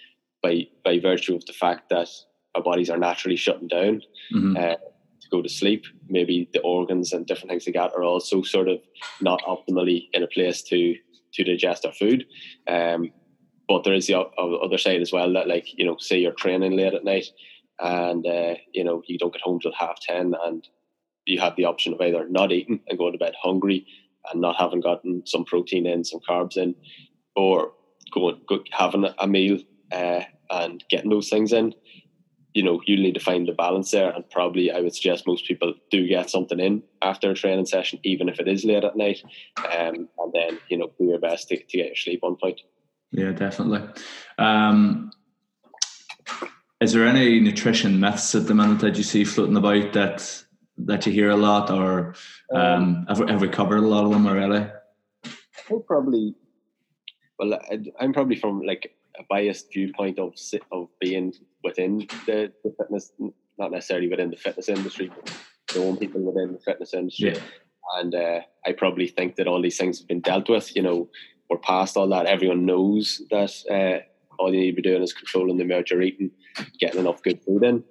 [0.43, 2.09] by by virtue of the fact that
[2.55, 4.03] our bodies are naturally shutting down.
[4.33, 4.57] Mm-hmm.
[4.57, 4.77] Uh,
[5.25, 5.85] to go to sleep.
[6.09, 8.79] Maybe the organs and different things like that are also sort of
[9.21, 10.95] not optimally in a place to
[11.35, 12.25] to digest our food.
[12.69, 13.11] Um,
[13.67, 16.77] but there is the other side as well that, like you know, say you're training
[16.77, 17.27] late at night,
[17.81, 20.69] and uh, you know you don't get home till half ten, and
[21.25, 23.87] you have the option of either not eating and going to bed hungry
[24.31, 26.75] and not having gotten some protein in, some carbs in,
[27.35, 27.73] or
[28.13, 29.59] going go, having a meal
[29.93, 31.75] uh, and getting those things in
[32.55, 34.11] you know, you need to find the balance there.
[34.11, 37.99] And probably I would suggest most people do get something in after a training session,
[38.05, 39.23] even if it is late at night.
[39.59, 42.61] Um, and then, you know, do your best to, to get your sleep on point.
[43.11, 43.83] Yeah, definitely.
[44.39, 45.11] Um,
[46.81, 50.45] is there any nutrition myths at the minute that you see floating about that
[50.77, 52.15] that you hear a lot, or
[52.53, 54.69] um, um have, have we covered a lot of them already?
[55.25, 56.35] I probably.
[57.39, 57.59] Well,
[58.01, 60.35] I'm probably from like a biased viewpoint of
[60.73, 61.33] of being
[61.65, 63.13] within the, the fitness,
[63.59, 65.33] not necessarily within the fitness industry, but
[65.75, 67.35] knowing people within the fitness industry.
[67.35, 67.41] Yeah.
[67.99, 70.77] And uh, I probably think that all these things have been dealt with.
[70.77, 71.09] You know,
[71.51, 72.27] we're past all that.
[72.27, 74.05] Everyone knows that uh,
[74.39, 76.31] all you need to be doing is controlling the amount you're eating,
[76.79, 77.85] getting enough good food in.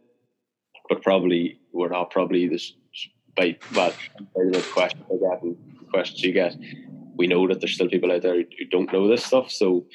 [0.89, 2.73] But probably we're not probably this
[3.35, 3.95] by but
[4.35, 5.57] by the questions I get and
[5.89, 6.55] questions you get.
[7.15, 9.51] We know that there's still people out there who don't know this stuff.
[9.51, 9.85] So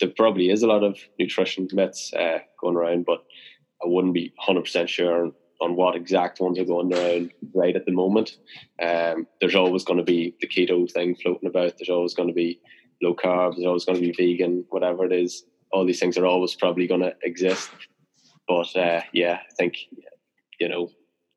[0.00, 3.24] there probably is a lot of nutrition myths uh, going around, but
[3.82, 7.92] I wouldn't be 100% sure on what exact ones are going around right at the
[7.92, 8.36] moment.
[8.82, 11.78] Um, there's always going to be the keto thing floating about.
[11.78, 12.60] There's always going to be
[13.02, 13.54] low carb.
[13.54, 15.44] There's always going to be vegan, whatever it is.
[15.72, 17.70] All these things are always probably going to exist.
[18.46, 19.76] But uh, yeah, I think
[20.60, 20.90] you know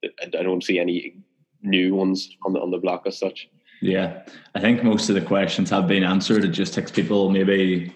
[0.04, 1.18] I don't see any
[1.62, 3.50] new ones on the on the block as such.
[3.82, 4.24] Yeah,
[4.56, 6.44] I think most of the questions have been answered.
[6.44, 7.96] It just takes people maybe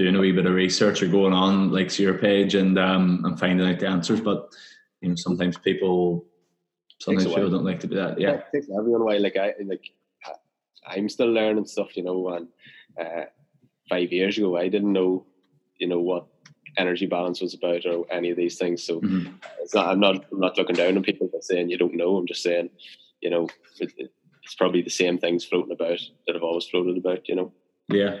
[0.00, 3.38] doing a wee bit of research or going on like your page and um, and
[3.38, 4.20] finding out the answers.
[4.20, 4.48] But
[5.00, 6.24] you know, sometimes people
[6.98, 8.18] sometimes people don't like to do that.
[8.18, 9.18] Yeah, it takes everyone away.
[9.18, 9.92] Like I like
[10.86, 12.28] I'm still learning stuff, you know.
[12.28, 12.48] And
[12.98, 13.26] uh,
[13.88, 15.26] five years ago, I didn't know,
[15.78, 16.26] you know, what
[16.76, 18.82] energy balance was about or any of these things.
[18.82, 19.32] So mm-hmm.
[19.60, 19.88] it's not.
[19.88, 20.24] I'm not.
[20.32, 22.16] I'm not looking down on people that saying you don't know.
[22.16, 22.70] I'm just saying,
[23.20, 23.48] you know,
[23.78, 23.92] it,
[24.42, 27.28] it's probably the same things floating about that have always floated about.
[27.28, 27.52] You know.
[27.90, 28.18] Yeah.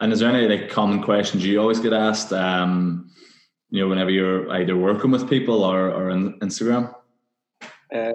[0.00, 2.32] And is there any like common questions you always get asked?
[2.32, 3.10] Um,
[3.70, 6.94] you know, whenever you're either working with people or, or on Instagram?
[7.94, 8.12] Uh,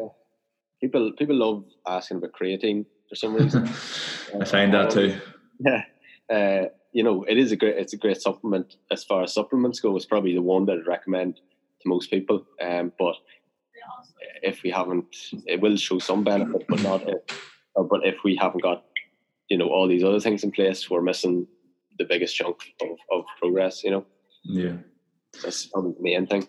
[0.82, 3.64] people people love asking about creatine for some reason.
[4.40, 5.20] I find that too.
[5.62, 5.84] Yeah.
[6.34, 9.82] Uh, you know, it is a great it's a great supplement as far as supplements
[9.82, 9.94] go.
[9.98, 12.46] It's probably the one that I'd recommend to most people.
[12.62, 13.16] Um, but
[14.42, 15.14] if we haven't,
[15.46, 18.86] it will show some benefit, but not if, but if we haven't got
[19.50, 21.48] you know all these other things in place, we're missing
[21.98, 23.84] the biggest chunk of, of progress.
[23.84, 24.06] You know.
[24.44, 24.78] Yeah.
[25.44, 26.48] That's probably the main thing.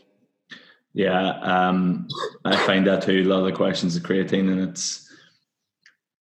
[0.93, 2.09] Yeah, um,
[2.45, 3.23] I find that too.
[3.23, 5.07] A lot of the questions are creatine, and it's.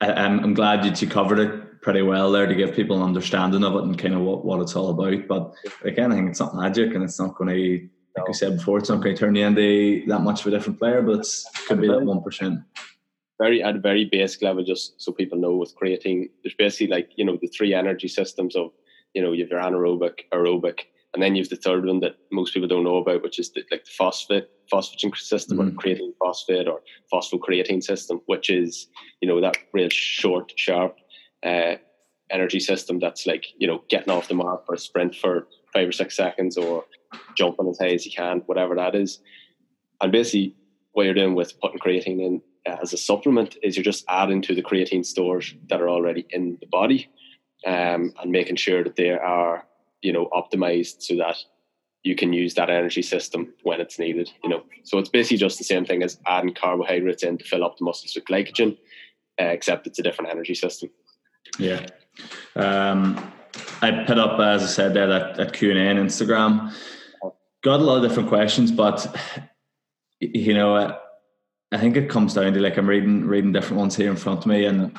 [0.00, 3.02] I, I'm, I'm glad that you covered it pretty well there to give people an
[3.02, 5.26] understanding of it and kind of what, what it's all about.
[5.26, 5.52] But
[5.82, 8.32] again, I think it's not magic, and it's not going to, like no.
[8.32, 11.02] said before, it's not going to turn you into that much of a different player.
[11.02, 12.60] But it could be that one percent
[13.42, 17.10] very at a very basic level, just so people know with creatine, there's basically like,
[17.16, 18.70] you know, the three energy systems of,
[19.14, 20.78] you know, you have your anaerobic, aerobic,
[21.12, 23.50] and then you have the third one that most people don't know about, which is
[23.52, 25.76] the, like the phosphate phosphagen system mm-hmm.
[25.76, 26.80] or creatine phosphate or
[27.12, 28.88] phosphocreatine system, which is,
[29.20, 30.96] you know, that real short, sharp
[31.42, 31.74] uh,
[32.30, 35.88] energy system that's like, you know, getting off the mark for a sprint for five
[35.88, 36.84] or six seconds or
[37.36, 39.20] jumping as high as you can, whatever that is.
[40.00, 40.56] And basically
[40.92, 44.54] what you're doing with putting creatine in as a supplement is you're just adding to
[44.54, 47.08] the creatine stores that are already in the body
[47.66, 49.66] um, and making sure that they are
[50.00, 51.36] you know optimized so that
[52.04, 54.62] you can use that energy system when it's needed you know.
[54.84, 57.84] So it's basically just the same thing as adding carbohydrates in to fill up the
[57.84, 58.76] muscles with glycogen
[59.40, 60.90] uh, except it's a different energy system.
[61.58, 61.86] Yeah.
[62.56, 63.32] Um,
[63.80, 66.72] I put up, as I said there, that, that Q and A on Instagram.
[67.62, 69.16] Got a lot of different questions, but
[70.20, 70.96] you know,
[71.72, 74.40] I think it comes down to like I'm reading reading different ones here in front
[74.40, 74.94] of me, and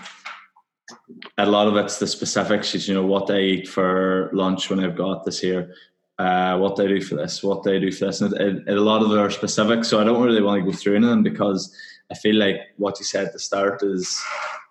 [1.38, 2.74] a lot of it's the specifics.
[2.74, 5.76] Is you know what they eat for lunch when I've got this here,
[6.18, 8.82] uh, what they do for this, what they do for this, and it, it, a
[8.82, 9.86] lot of them are specific.
[9.86, 11.76] So I don't really want to go through any of them because
[12.12, 14.20] I feel like what you said at the start is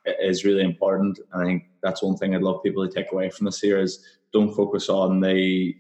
[0.05, 1.21] is really important.
[1.33, 3.81] And I think that's one thing I'd love people to take away from this here
[3.81, 5.77] is don't focus on the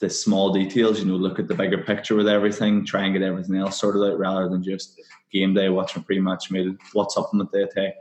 [0.00, 1.00] the small details.
[1.00, 2.84] You know, look at the bigger picture with everything.
[2.84, 5.00] Try and get everything else sorted out rather than just
[5.32, 6.74] game day watching pre-match meal.
[6.92, 7.94] What supplement they take.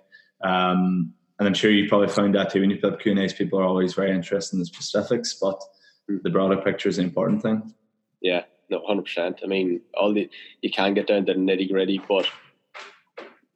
[0.43, 3.19] Um, and I'm sure you probably found that too when you put up Q and
[3.19, 3.33] A's.
[3.33, 5.61] People are always very interested in the specifics, but
[6.07, 7.73] the broader picture is the important thing.
[8.21, 9.41] Yeah, no, hundred percent.
[9.43, 10.29] I mean, all the
[10.61, 12.27] you can get down to the nitty gritty, but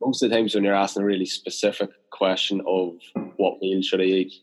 [0.01, 2.95] most of the times when you're asking a really specific question of
[3.37, 4.33] what meal should I eat,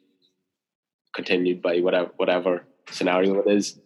[1.14, 3.78] continued by whatever whatever scenario it is,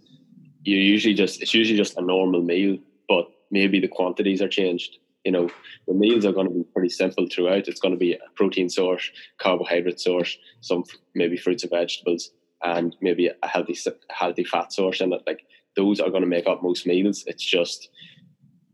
[0.63, 2.79] you usually just it's usually just a normal meal,
[3.09, 4.99] but maybe the quantities are changed.
[5.25, 5.51] You know,
[5.87, 7.69] the meals are going to be pretty simple throughout.
[7.69, 10.85] It's going to be a protein source, carbohydrate source, some
[11.15, 12.31] maybe fruits and vegetables,
[12.63, 13.77] and maybe a healthy
[14.11, 15.23] healthy fat source in it.
[15.27, 15.43] Like
[15.77, 17.25] those are going to make up most meals.
[17.27, 17.89] It's just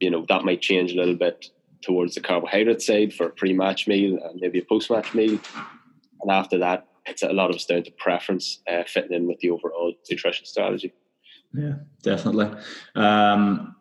[0.01, 1.47] you know that might change a little bit
[1.83, 5.39] towards the carbohydrate side for a pre-match meal and maybe a post-match meal,
[6.23, 9.41] and after that, it's a lot of it's down to preference uh, fitting in with
[9.41, 10.93] the overall nutrition strategy.
[11.53, 12.51] Yeah, definitely.
[12.95, 13.77] Um,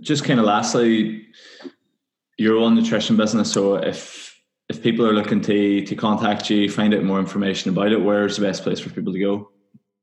[0.00, 1.26] just kind of lastly,
[2.36, 3.52] your own nutrition business.
[3.52, 4.34] So if
[4.68, 8.36] if people are looking to to contact you, find out more information about it, where's
[8.36, 9.50] the best place for people to go?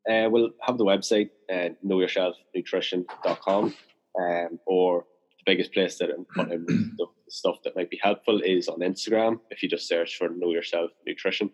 [0.09, 3.73] Uh, we'll have the website, uh, knowyourselfnutrition.com,
[4.19, 5.05] um, or
[5.38, 6.65] the biggest place that I'm putting
[6.97, 9.39] the stuff that might be helpful is on Instagram.
[9.51, 11.51] If you just search for Know Yourself Nutrition,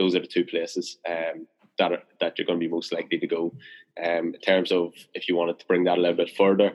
[0.00, 1.46] those are the two places um,
[1.78, 3.52] that are, that you're going to be most likely to go.
[4.02, 6.72] Um, in terms of if you wanted to bring that a little bit further,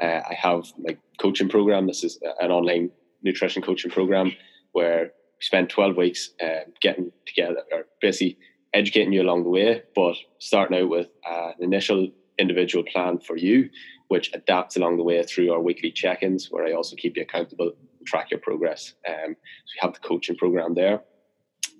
[0.00, 1.88] uh, I have my coaching program.
[1.88, 2.90] This is an online
[3.22, 4.32] nutrition coaching program
[4.72, 8.38] where we spend 12 weeks uh, getting together or basically
[8.72, 12.08] educating you along the way, but starting out with uh, an initial
[12.38, 13.68] individual plan for you,
[14.06, 17.72] which adapts along the way through our weekly check-ins, where I also keep you accountable
[17.98, 18.94] and track your progress.
[19.08, 21.02] Um, so we have the coaching program there.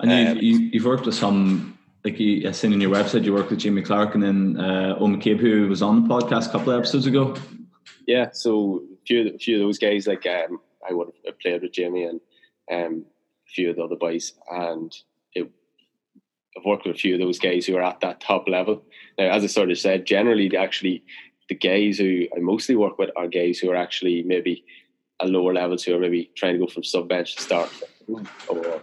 [0.00, 3.34] And you've, um, you've worked with some, like you, I seen in your website, you
[3.34, 6.52] worked with Jamie Clark and then uh, Owen McCabe, who was on the podcast a
[6.52, 7.34] couple of episodes ago.
[8.06, 11.62] Yeah, so a few, a few of those guys, like um, I would have played
[11.62, 12.20] with Jamie and
[12.70, 13.04] um,
[13.46, 14.94] a few of the other boys, and
[15.34, 15.50] it,
[16.56, 18.82] I've worked with a few of those guys who are at that top level.
[19.18, 21.02] Now, as I sort of said, generally, actually,
[21.48, 24.64] the guys who I mostly work with are guys who are actually maybe
[25.20, 27.70] at lower levels who are maybe trying to go from sub bench to start
[28.48, 28.82] or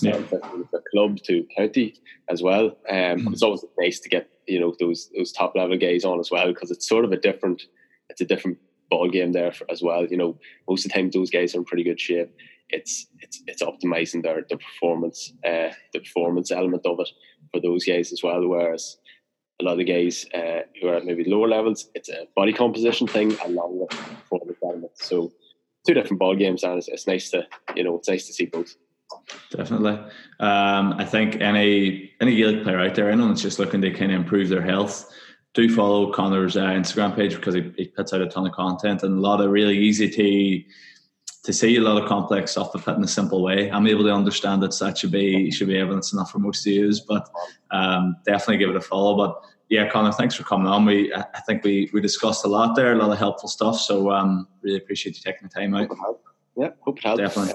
[0.00, 0.18] yeah.
[0.18, 1.94] the club to county
[2.28, 2.66] as well.
[2.88, 3.32] Um, mm.
[3.32, 6.48] It's always nice to get you know those those top level guys on as well
[6.48, 7.62] because it's sort of a different
[8.08, 8.58] it's a different
[8.90, 10.06] ball game there for, as well.
[10.06, 10.38] You know,
[10.68, 12.30] most of the time those guys are in pretty good shape
[12.70, 17.08] it's it's it's optimizing their the performance uh, the performance element of it
[17.52, 18.46] for those guys as well.
[18.46, 18.96] Whereas
[19.60, 22.52] a lot of the guys uh, who are at maybe lower levels, it's a body
[22.52, 24.92] composition thing along with performance element.
[24.94, 25.32] So
[25.86, 27.46] two different ball games, and it's, it's nice to
[27.76, 28.74] you know it's nice to see both.
[29.50, 29.92] Definitely,
[30.40, 34.12] um, I think any any Gaelic player out there, anyone that's just looking to kind
[34.12, 35.12] of improve their health,
[35.54, 39.02] do follow Conor's uh, Instagram page because he, he puts out a ton of content
[39.02, 40.70] and a lot of really easy to
[41.44, 43.70] to see a lot of complex stuff but put in a simple way.
[43.70, 46.70] I'm able to understand that that should be should be evidence enough for most to
[46.70, 47.28] use, but
[47.70, 49.16] um, definitely give it a follow.
[49.16, 50.84] But yeah, Conor, thanks for coming on.
[50.84, 53.78] We I think we we discussed a lot there, a lot of helpful stuff.
[53.78, 55.88] So um, really appreciate you taking the time out.
[56.56, 57.20] Yeah, hope it helps.
[57.20, 57.54] Definitely.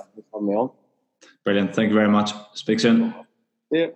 [1.45, 1.75] Brilliant.
[1.75, 2.31] Thank you very much.
[2.53, 3.13] Speak soon.
[3.71, 3.87] Yeah.